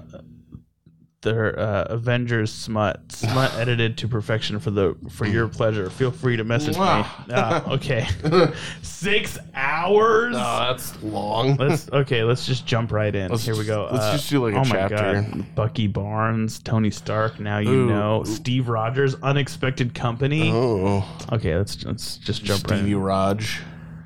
[1.26, 3.12] their uh, Avengers smut.
[3.12, 5.90] Smut edited to perfection for the for your pleasure.
[5.90, 6.80] Feel free to message me.
[6.86, 8.08] Ah, okay.
[8.82, 10.36] Six hours.
[10.38, 11.56] oh, that's long.
[11.58, 12.24] Let's okay.
[12.24, 13.30] Let's just jump right in.
[13.32, 13.90] Let's Here we go.
[13.90, 14.96] just- let's just do, like, a oh chapter.
[14.96, 17.40] my god, Bucky Barnes, Tony Stark.
[17.40, 17.88] Now you Ooh.
[17.88, 20.52] know Steve Rogers, Unexpected Company.
[20.54, 21.04] oh,
[21.34, 22.78] Okay, let's let's just jump right.
[22.78, 22.96] Stevie.
[22.96, 23.62] Raj.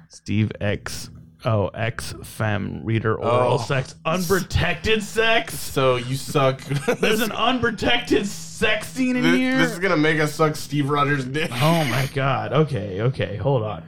[0.08, 1.12] Steve X.
[1.46, 3.58] Oh, X fem reader oral Oh.
[3.58, 5.58] sex, unprotected sex.
[5.58, 6.62] So you suck.
[7.00, 9.58] There's an unprotected sex scene in This, here.
[9.58, 11.50] this is gonna make us suck Steve Rogers' dick.
[11.54, 12.52] oh my god.
[12.52, 13.84] Okay, okay, hold on.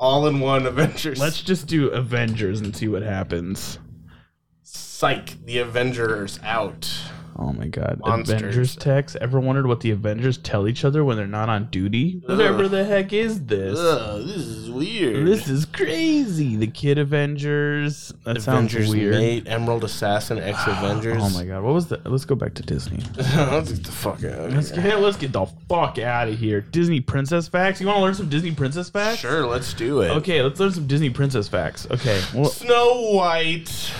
[0.00, 1.20] All in one Avengers.
[1.20, 3.78] Let's just do Avengers and see what happens.
[4.62, 6.97] psych the Avengers out.
[7.40, 8.00] Oh my god.
[8.04, 8.40] Monsters.
[8.42, 9.14] Avengers text.
[9.20, 12.20] Ever wondered what the Avengers tell each other when they're not on duty?
[12.26, 13.78] Whatever the heck is this?
[13.78, 15.24] Ugh, this is weird.
[15.24, 16.56] This is crazy.
[16.56, 18.12] The Kid Avengers.
[18.24, 19.14] That Avengers sounds weird.
[19.14, 21.22] Mate, Emerald Assassin, X Avengers.
[21.22, 21.62] Oh my god.
[21.62, 22.98] What was the Let's go back to Disney.
[23.16, 24.32] Let's get the fuck out.
[24.48, 24.82] of Let's here.
[24.82, 26.60] get let's get the fuck out of here.
[26.60, 27.80] Disney princess facts.
[27.80, 29.20] You want to learn some Disney princess facts?
[29.20, 30.10] Sure, let's do it.
[30.10, 31.86] Okay, let's learn some Disney princess facts.
[31.90, 32.20] Okay.
[32.34, 33.92] Well, Snow White.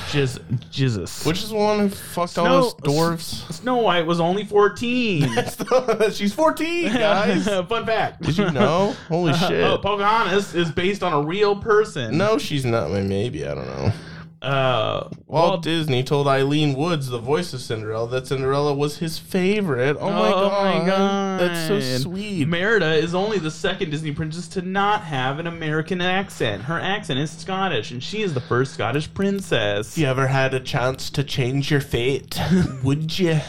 [0.72, 1.24] Jesus.
[1.24, 3.28] Which is the one who fucked Snow- all those dwarves?
[3.51, 5.29] Snow White was only 14.
[6.12, 7.45] She's 14, guys.
[7.47, 8.22] Fun fact.
[8.22, 8.95] Did you know?
[9.09, 9.64] Holy uh, shit.
[9.64, 12.16] Oh, Pocahontas is based on a real person.
[12.16, 12.91] no, she's not.
[12.91, 13.93] Maybe, I don't know.
[14.41, 19.18] Uh, Walt Walt- Disney told Ilene Woods, the voice of Cinderella, that Cinderella was his
[19.18, 19.97] favorite.
[19.99, 20.80] Oh, my, Oh god.
[20.80, 21.41] my god.
[21.41, 21.80] That's so
[22.11, 22.47] sweet.
[22.47, 26.62] Merida is only the second Disney princess to not have an American accent.
[26.62, 29.93] Her accent is Scottish, and she is the first Scottish princess.
[29.93, 32.39] If you ever had a chance to change your fate,
[32.84, 33.41] would you?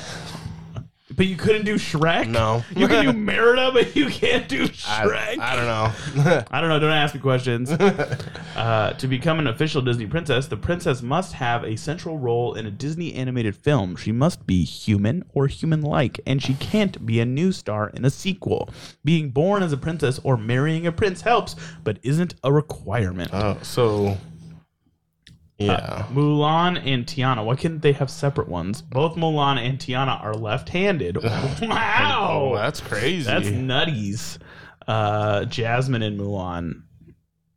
[1.20, 2.30] But you couldn't do Shrek?
[2.30, 2.64] No.
[2.74, 5.38] You can do Merida, but you can't do I, Shrek.
[5.38, 6.44] I don't know.
[6.50, 6.80] I don't know.
[6.80, 7.70] Don't ask me questions.
[8.56, 12.66] uh, to become an official Disney princess, the princess must have a central role in
[12.68, 13.98] a Disney animated film.
[13.98, 18.06] She must be human or human like, and she can't be a new star in
[18.06, 18.70] a sequel.
[19.04, 23.32] Being born as a princess or marrying a prince helps, but isn't a requirement.
[23.34, 24.18] oh, so.
[25.60, 26.06] Yeah.
[26.14, 27.44] Mulan and Tiana.
[27.44, 28.82] Why couldn't they have separate ones?
[28.82, 31.22] Both Mulan and Tiana are left handed.
[31.62, 32.52] wow.
[32.54, 33.26] oh, that's crazy.
[33.26, 34.38] That's nutties.
[34.88, 36.84] Uh, Jasmine and Mulan.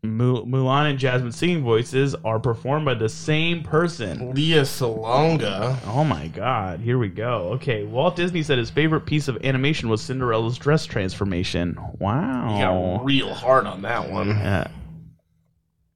[0.05, 4.35] Mu- Mulan and Jasmine's singing voices are performed by the same person.
[4.35, 5.79] Lea Salonga.
[5.87, 7.51] Oh my god, here we go.
[7.53, 11.79] Okay, Walt Disney said his favorite piece of animation was Cinderella's dress transformation.
[12.01, 12.53] Wow.
[12.53, 14.31] He got real hard on that one.
[14.31, 14.67] Yeah.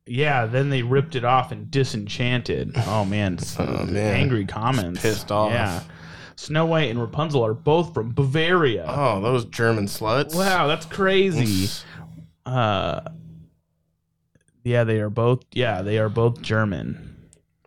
[0.07, 2.73] Yeah, then they ripped it off and disenchanted.
[2.87, 4.15] Oh man, Oh, man.
[4.15, 5.03] angry comments.
[5.03, 5.51] Pissed off.
[5.51, 5.83] Yeah.
[6.37, 8.85] Snow White and Rapunzel are both from Bavaria.
[8.89, 10.35] Oh, those German sluts.
[10.35, 11.69] Wow, that's crazy.
[12.45, 13.01] Uh,
[14.63, 15.45] yeah, they are both.
[15.53, 17.03] Yeah, they are both German.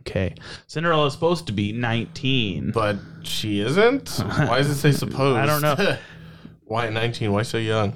[0.01, 0.35] Okay,
[0.67, 2.71] Cinderella is supposed to be nineteen.
[2.71, 4.09] But she isn't?
[4.17, 5.37] Why does it say supposed?
[5.37, 5.97] I don't know.
[6.63, 7.31] Why 19?
[7.31, 7.93] Why so young?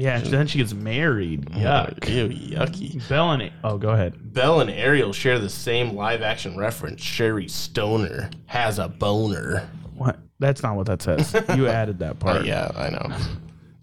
[0.00, 1.48] Yeah, then she gets married.
[1.52, 2.08] Oh, Yuck.
[2.08, 3.06] Ew, yucky.
[3.08, 4.32] Belle and oh, go ahead.
[4.32, 7.02] Belle and Ariel share the same live action reference.
[7.02, 9.68] Sherri Stoner has a boner.
[9.96, 10.18] What?
[10.38, 11.34] That's not what that says.
[11.56, 12.46] You added that Oh, part.
[12.46, 13.14] yeah, I know.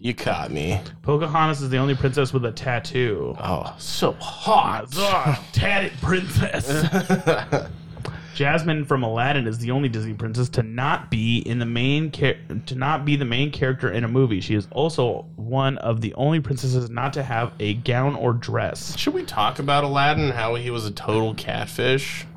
[0.00, 0.80] You caught me.
[1.02, 3.36] Pocahontas is the only princess with a tattoo.
[3.38, 4.86] Oh, so hot.
[4.96, 6.66] Ugh, tatted princess.
[8.38, 12.36] Jasmine from Aladdin is the only Disney princess to not be in the main char-
[12.66, 14.40] to not be the main character in a movie.
[14.40, 18.96] She is also one of the only princesses not to have a gown or dress.
[18.96, 20.30] Should we talk about Aladdin?
[20.30, 22.28] How he was a total catfish?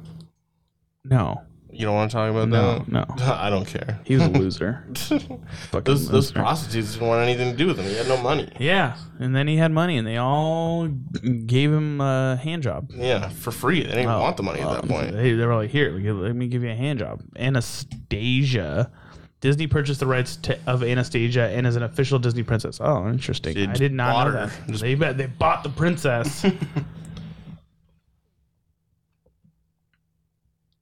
[1.05, 1.43] No,
[1.73, 2.87] You don't want to talk about no, that?
[2.91, 3.05] no.
[3.33, 3.99] I don't care.
[4.03, 4.83] He was a loser.
[4.93, 5.39] Fucking
[5.83, 6.33] those those loser.
[6.33, 7.85] prostitutes didn't want anything to do with him.
[7.85, 8.51] He had no money.
[8.59, 12.91] Yeah, and then he had money, and they all gave him a hand job.
[12.93, 13.81] Yeah, for free.
[13.81, 15.13] They didn't even oh, want the money at that point.
[15.13, 18.91] They, they were like, "Here, let me give you a hand job." Anastasia.
[19.39, 22.79] Disney purchased the rights to, of Anastasia and is an official Disney princess.
[22.79, 23.57] Oh, interesting.
[23.57, 24.51] I did not bought know her.
[24.67, 24.79] that.
[24.79, 26.45] They bet they bought the princess.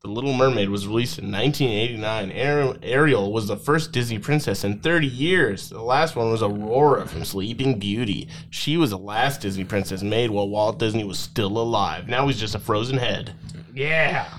[0.10, 2.32] The Little Mermaid was released in 1989.
[2.32, 5.70] Ariel, Ariel was the first Disney princess in 30 years.
[5.70, 8.28] The last one was Aurora from Sleeping Beauty.
[8.50, 12.08] She was the last Disney princess made while Walt Disney was still alive.
[12.08, 13.36] Now he's just a frozen head.
[13.72, 14.34] Yeah.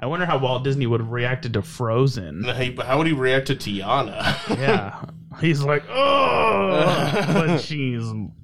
[0.00, 2.42] I wonder how Walt Disney would have reacted to Frozen.
[2.82, 4.34] How would he react to Tiana?
[4.58, 5.00] Yeah.
[5.40, 8.02] He's like, oh, but she's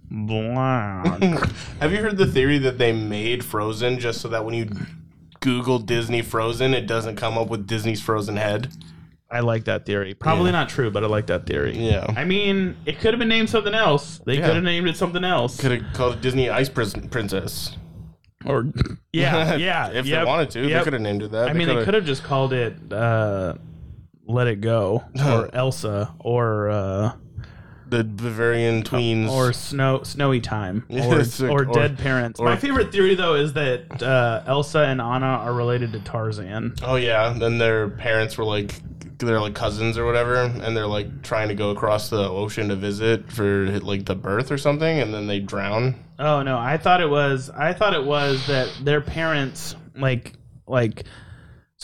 [0.08, 1.34] blonde.
[1.80, 4.68] Have you heard the theory that they made Frozen just so that when you
[5.44, 8.72] Google Disney Frozen, it doesn't come up with Disney's Frozen head?
[9.30, 10.14] I like that theory.
[10.14, 10.52] Probably Yeah.
[10.52, 11.76] not true, but I like that theory.
[11.76, 12.06] Yeah.
[12.16, 14.20] I mean, it could have been named something else.
[14.24, 14.46] They Yeah.
[14.46, 15.60] could have named it something else.
[15.60, 17.76] Could have called it Disney Ice Pris- Princess.
[18.46, 18.66] Or
[19.12, 19.88] yeah, yeah.
[19.90, 21.48] if yep, they wanted to, they could have named it that.
[21.48, 23.54] I mean, they coulda- could have just called it uh,
[24.26, 27.12] "Let It Go" or Elsa or uh,
[27.98, 29.30] the Bavarian tweens.
[29.30, 32.40] or Snow Snowy Time or Yes, or, or- Dead Parents.
[32.40, 36.74] or- My favorite theory though is that uh, Elsa and Anna are related to Tarzan.
[36.82, 38.74] oh yeah, then their parents were like
[39.18, 42.76] they're like cousins or whatever, and they're like trying to go across the ocean to
[42.76, 45.94] visit for like the birth or something, and then they drown.
[46.18, 50.32] Oh no, I thought it was I thought it was that their parents like
[50.66, 51.04] like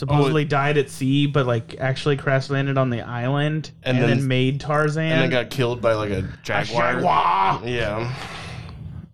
[0.01, 4.19] supposedly died at sea, but like actually crash landed on the island and, And then,
[4.19, 5.05] then- made Tarzan.
[5.05, 6.95] And then got killed by like a jaguar.
[6.95, 7.61] Jaguar!
[7.65, 8.13] Yeah.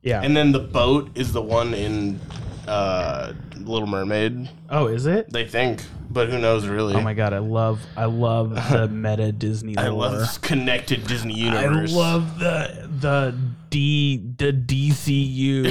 [0.03, 0.23] yeah.
[0.23, 2.19] And then the boat is the one in
[2.67, 4.49] uh, Little Mermaid.
[4.71, 5.33] oh, is it?
[5.33, 6.95] They think, but who knows really?
[6.95, 10.11] Oh my god, I love I love the meta Disney I lore.
[10.11, 11.61] love this connected Disney universe.
[11.61, 11.93] I universe.
[11.95, 13.35] love the the
[13.71, 15.65] D the DCU.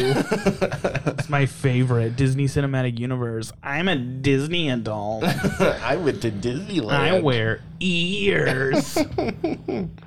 [1.20, 3.52] it's my favorite Disney Cinematic Universe.
[3.64, 5.24] I'm a Disney adult.
[5.60, 6.92] I went to Disneyland.
[6.92, 8.98] I wear ears.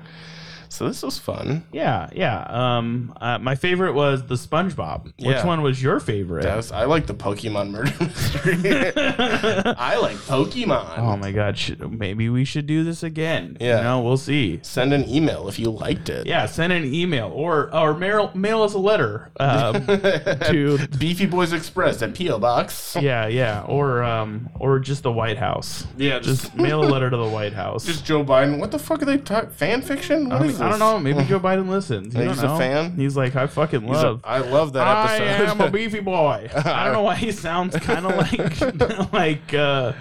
[0.71, 1.65] So this was fun.
[1.71, 2.43] yeah, yeah.
[2.47, 5.05] Um, uh, my favorite was the SpongeBob.
[5.05, 5.45] Which Yeah.
[5.45, 6.43] one was your favorite?
[6.43, 8.91] That was- I like the Pokemon murder mystery.
[8.95, 10.97] I like Pokemon.
[10.99, 13.57] oh my god, should, maybe we should do this again.
[13.59, 13.77] Yeah.
[13.77, 14.59] you know, we'll see.
[14.61, 16.27] Send an email if you liked it.
[16.27, 21.51] Yeah, send an email or or mail mail us a letter um, to Beefy Boys
[21.53, 22.95] Express at PO Box.
[22.99, 25.85] yeah yeah or um or just the White House.
[25.97, 27.85] Yeah, just, Just mail a letter to the White House.
[27.85, 28.59] just Joe Biden.
[28.59, 29.49] What the fuck are they talking?
[29.49, 30.29] Fan fiction?
[30.29, 30.99] What is mean, I don't know.
[30.99, 32.07] Maybe Joe Biden listens.
[32.07, 32.95] You Think don't he's a fan?
[32.95, 34.21] He's like, I fucking He's a- love.
[34.23, 35.49] I love that I episode.
[35.49, 36.49] am a beefy boy.
[36.55, 38.15] I don't know why he sounds kind of
[39.11, 39.93] like like uh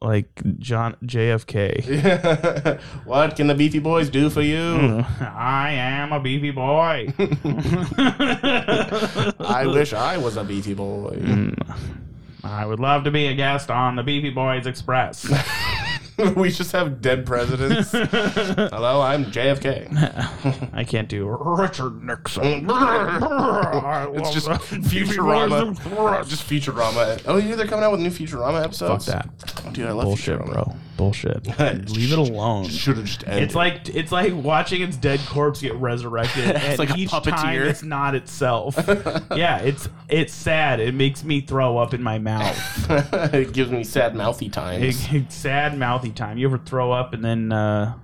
[0.00, 0.28] like
[0.60, 2.78] John JFK.
[3.04, 5.04] what can the Beefy Boys do for you?
[5.20, 7.12] I am a beefy boy.
[7.98, 11.52] I wish I was a Beefy Boy.
[12.44, 15.26] I would love to be a guest on the Beefy Boys Express.
[16.36, 17.90] we just have dead presidents.
[17.92, 20.70] Hello, I'm JFK.
[20.74, 22.68] I can't do Richard Nixon.
[24.18, 26.28] It's just Futurama.
[26.28, 27.22] just Futurama.
[27.26, 29.06] Oh, yeah, they're coming out with new Futurama episodes.
[29.06, 29.26] Fuck
[29.64, 29.72] that.
[29.72, 30.52] Dude, I love Bullshit, Futurama.
[30.52, 30.76] bro.
[30.98, 31.46] Bullshit.
[31.90, 32.68] Leave it alone.
[32.68, 33.44] Should have just ended.
[33.44, 37.22] It's like it's like watching its dead corpse get resurrected, and like a each time
[37.22, 37.64] puppeteer.
[37.66, 38.74] it's not itself.
[39.34, 40.80] yeah, it's it's sad.
[40.80, 42.58] It makes me throw up in my mouth.
[43.32, 44.84] it gives me sad mouthy times.
[45.06, 46.36] It- it's sad mouthy time.
[46.36, 47.94] You ever throw up and then uh,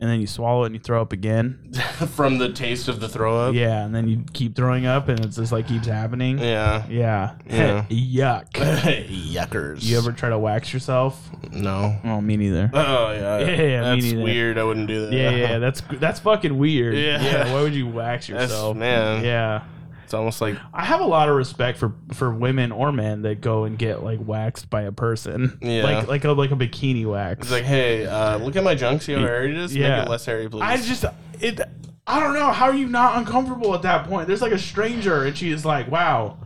[0.00, 1.72] and then you swallow it and you throw up again?
[2.14, 3.54] From the taste of the throw up.
[3.54, 6.38] Yeah, and then you keep throwing up and it's just like keeps happening.
[6.38, 6.86] Yeah.
[6.88, 7.34] Yeah.
[7.46, 7.84] Yeah.
[7.90, 8.50] Yuck.
[8.52, 9.82] Yuckers.
[9.84, 11.28] You ever try to wax yourself?
[11.52, 11.98] No.
[12.04, 12.70] Oh, me neither.
[12.72, 13.38] Oh yeah.
[13.40, 14.22] Yeah, yeah, That's neither.
[14.22, 14.58] weird.
[14.58, 15.12] I wouldn't do that.
[15.12, 16.94] Yeah, yeah, that's that's fucking weird.
[16.96, 17.22] Yeah.
[17.22, 18.76] yeah why would you wax That's yourself?
[18.76, 19.24] man.
[19.24, 19.64] Yeah.
[20.10, 23.40] It's almost like I have a lot of respect for for women or men that
[23.40, 25.56] go and get like waxed by a person.
[25.62, 25.84] Yeah.
[25.84, 27.42] Like like a like a bikini wax.
[27.42, 29.02] it's like, hey, uh, look at my junk.
[29.02, 29.76] See how hairy it is?
[29.76, 29.98] Yeah.
[29.98, 30.62] Make it less hairy, please.
[30.62, 31.04] I just
[31.38, 31.60] it
[32.08, 34.26] I don't know, how are you not uncomfortable at that point?
[34.26, 36.38] There's like a stranger and she's like, Wow,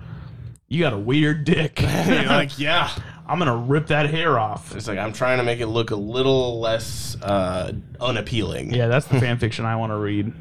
[0.68, 1.80] you got a weird dick.
[2.06, 2.90] You're like, yeah.
[3.26, 4.76] I'm gonna rip that hair off.
[4.76, 8.74] It's like I'm trying to make it look a little less uh, unappealing.
[8.74, 10.34] Yeah, that's the fan fiction I want to read.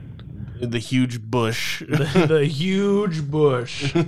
[0.65, 1.81] The huge bush.
[1.87, 3.93] The, the huge bush.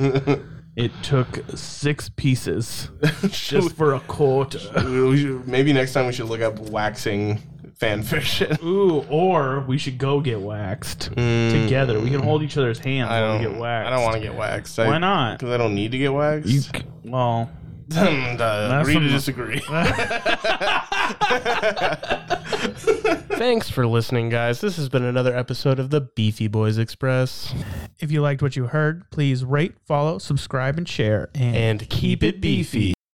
[0.77, 2.89] It took six pieces
[3.29, 4.59] just for a quarter.
[4.75, 7.41] We should- Maybe next time we should look up waxing
[7.75, 8.57] fan fiction.
[8.61, 11.97] Ooh, or we should go get waxed together.
[12.01, 13.13] We can hold each other's hands Mm.
[13.13, 13.53] I we don't.
[13.53, 13.87] get waxed.
[13.87, 14.77] I don't want to get waxed.
[14.77, 15.39] Why not?
[15.39, 16.49] Because I don't need to get waxed.
[16.49, 16.71] You c-
[17.05, 17.49] well,
[17.95, 19.59] uh, agree to disagree.
[23.37, 24.59] Thanks for listening, guys.
[24.61, 27.53] This has been another episode of the Beefy Boys Express.
[27.99, 31.29] if you liked what you heard, please rate, follow, subscribe, and share.
[31.35, 32.94] And keep it beefy.